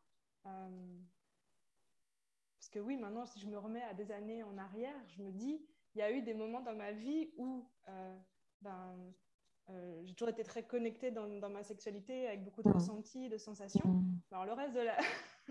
Parce 2.68 2.70
que 2.70 2.78
oui, 2.80 2.96
maintenant, 2.98 3.24
si 3.24 3.40
je 3.40 3.46
me 3.46 3.56
remets 3.56 3.82
à 3.82 3.94
des 3.94 4.12
années 4.12 4.42
en 4.42 4.58
arrière, 4.58 4.94
je 5.08 5.22
me 5.22 5.30
dis, 5.30 5.64
il 5.94 5.98
y 6.00 6.02
a 6.02 6.12
eu 6.12 6.20
des 6.20 6.34
moments 6.34 6.60
dans 6.60 6.74
ma 6.74 6.92
vie 6.92 7.30
où 7.38 7.66
euh, 7.88 8.18
ben, 8.60 8.94
euh, 9.70 10.02
j'ai 10.04 10.14
toujours 10.14 10.28
été 10.28 10.44
très 10.44 10.66
connectée 10.66 11.10
dans, 11.10 11.48
ma 11.48 11.62
sexualité, 11.62 12.26
avec 12.26 12.44
beaucoup 12.44 12.62
de 12.62 12.68
mmh. 12.68 12.72
ressentis, 12.72 13.28
de 13.30 13.38
sensations. 13.38 13.88
Mmh. 13.88 14.20
Alors, 14.32 14.44
le 14.44 14.52
reste, 14.52 14.74
de 14.74 14.80
la... 14.80 14.98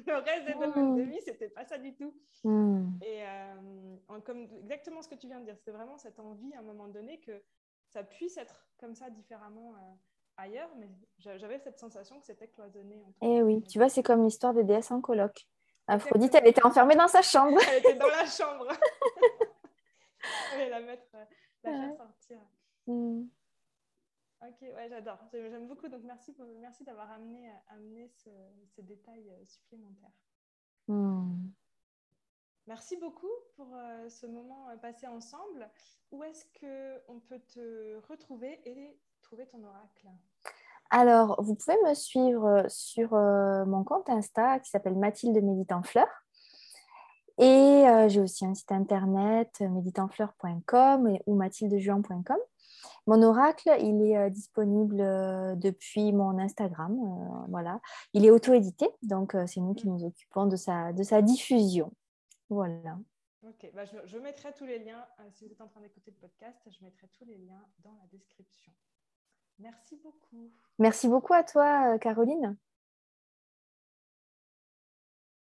le 0.05 0.15
reste 0.17 0.45
des 0.45 0.53
domaines 0.53 0.95
de 0.95 1.03
vie, 1.03 1.21
c'était 1.23 1.49
pas 1.49 1.65
ça 1.65 1.77
du 1.77 1.93
tout. 1.95 2.13
Mmh. 2.43 2.99
Et 3.01 3.23
euh, 3.23 4.19
comme 4.25 4.47
exactement 4.61 5.01
ce 5.01 5.09
que 5.09 5.15
tu 5.15 5.27
viens 5.27 5.39
de 5.39 5.45
dire, 5.45 5.57
c'était 5.57 5.71
vraiment 5.71 5.97
cette 5.97 6.19
envie 6.19 6.53
à 6.55 6.59
un 6.59 6.63
moment 6.63 6.87
donné 6.87 7.19
que 7.19 7.43
ça 7.89 8.03
puisse 8.03 8.37
être 8.37 8.67
comme 8.79 8.95
ça 8.95 9.09
différemment 9.09 9.73
ailleurs, 10.37 10.69
mais 10.77 10.87
j'avais 11.17 11.59
cette 11.59 11.79
sensation 11.79 12.19
que 12.19 12.25
c'était 12.25 12.47
cloisonné. 12.47 13.03
Et 13.21 13.37
eh 13.37 13.41
oui, 13.41 13.63
tu 13.63 13.79
vois, 13.79 13.89
c'est 13.89 14.03
comme 14.03 14.23
l'histoire 14.23 14.53
des 14.53 14.63
déesses 14.63 14.91
en 14.91 15.01
colloque. 15.01 15.47
Aphrodite, 15.87 16.35
elle 16.35 16.47
était 16.47 16.65
enfermée 16.65 16.95
dans 16.95 17.07
sa 17.07 17.21
chambre. 17.21 17.57
Elle 17.69 17.79
était 17.79 17.95
dans 17.95 18.07
la 18.07 18.25
chambre. 18.25 18.67
Elle 20.55 20.69
la 20.69 20.79
mettre, 20.81 21.07
euh, 21.15 21.25
la 21.63 21.71
faire 21.71 21.97
sortir. 21.97 22.37
Mm. 22.87 23.23
Ok, 24.41 24.61
ouais, 24.61 24.87
j'adore. 24.89 25.19
J'aime 25.31 25.67
beaucoup. 25.67 25.87
Donc, 25.87 26.03
merci, 26.03 26.35
merci 26.59 26.83
d'avoir 26.83 27.11
amené, 27.11 27.51
amené 27.69 28.07
ce, 28.07 28.29
ces 28.75 28.83
détails 28.83 29.29
euh, 29.29 29.45
supplémentaires. 29.45 30.11
Mm. 30.87 31.49
Merci 32.67 32.97
beaucoup 32.97 33.31
pour 33.55 33.75
euh, 33.75 34.09
ce 34.09 34.27
moment 34.27 34.67
passé 34.81 35.07
ensemble. 35.07 35.69
Où 36.11 36.23
est-ce 36.23 36.45
qu'on 36.59 37.19
peut 37.21 37.39
te 37.39 37.97
retrouver 38.07 38.59
et 38.65 38.99
trouver 39.21 39.47
ton 39.47 39.63
oracle? 39.63 40.07
Alors, 40.89 41.41
vous 41.41 41.55
pouvez 41.55 41.77
me 41.85 41.93
suivre 41.93 42.45
euh, 42.45 42.63
sur 42.69 43.13
euh, 43.13 43.65
mon 43.65 43.83
compte 43.83 44.09
Insta 44.09 44.59
qui 44.59 44.69
s'appelle 44.69 44.95
Mathilde 44.95 45.41
Méditanfleur. 45.43 46.07
Et 47.37 47.87
euh, 47.87 48.09
j'ai 48.09 48.21
aussi 48.21 48.45
un 48.45 48.53
site 48.53 48.71
internet 48.71 49.59
méditanfleur.com 49.59 51.17
ou 51.25 51.35
mathildejuan.com. 51.35 52.37
Mon 53.07 53.23
oracle, 53.23 53.69
il 53.79 54.01
est 54.01 54.29
disponible 54.29 54.97
depuis 55.57 56.11
mon 56.13 56.37
Instagram. 56.37 56.95
voilà. 57.49 57.79
Il 58.13 58.25
est 58.25 58.29
auto-édité, 58.29 58.87
donc 59.01 59.35
c'est 59.47 59.61
nous 59.61 59.73
qui 59.73 59.87
nous 59.87 60.03
occupons 60.03 60.45
de 60.45 60.55
sa, 60.55 60.93
de 60.93 61.03
sa 61.03 61.21
diffusion. 61.21 61.91
Voilà. 62.49 62.97
Ok, 63.43 63.69
bah, 63.73 63.85
je, 63.85 63.97
je, 64.05 64.17
mettrai 64.17 64.51
tous 64.53 64.65
les 64.65 64.79
liens. 64.79 65.05
si 65.31 65.45
vous 65.45 65.51
êtes 65.51 65.61
en 65.61 65.67
train 65.67 65.81
d'écouter 65.81 66.11
le 66.11 66.27
podcast, 66.27 66.59
je 66.69 66.83
mettrai 66.83 67.07
tous 67.17 67.25
les 67.25 67.37
liens 67.37 67.65
dans 67.83 67.93
la 67.93 68.07
description. 68.11 68.71
Merci 69.59 69.95
beaucoup. 70.03 70.51
Merci 70.77 71.07
beaucoup 71.07 71.33
à 71.33 71.43
toi, 71.43 71.93
euh, 71.93 71.97
Caroline. 71.97 72.57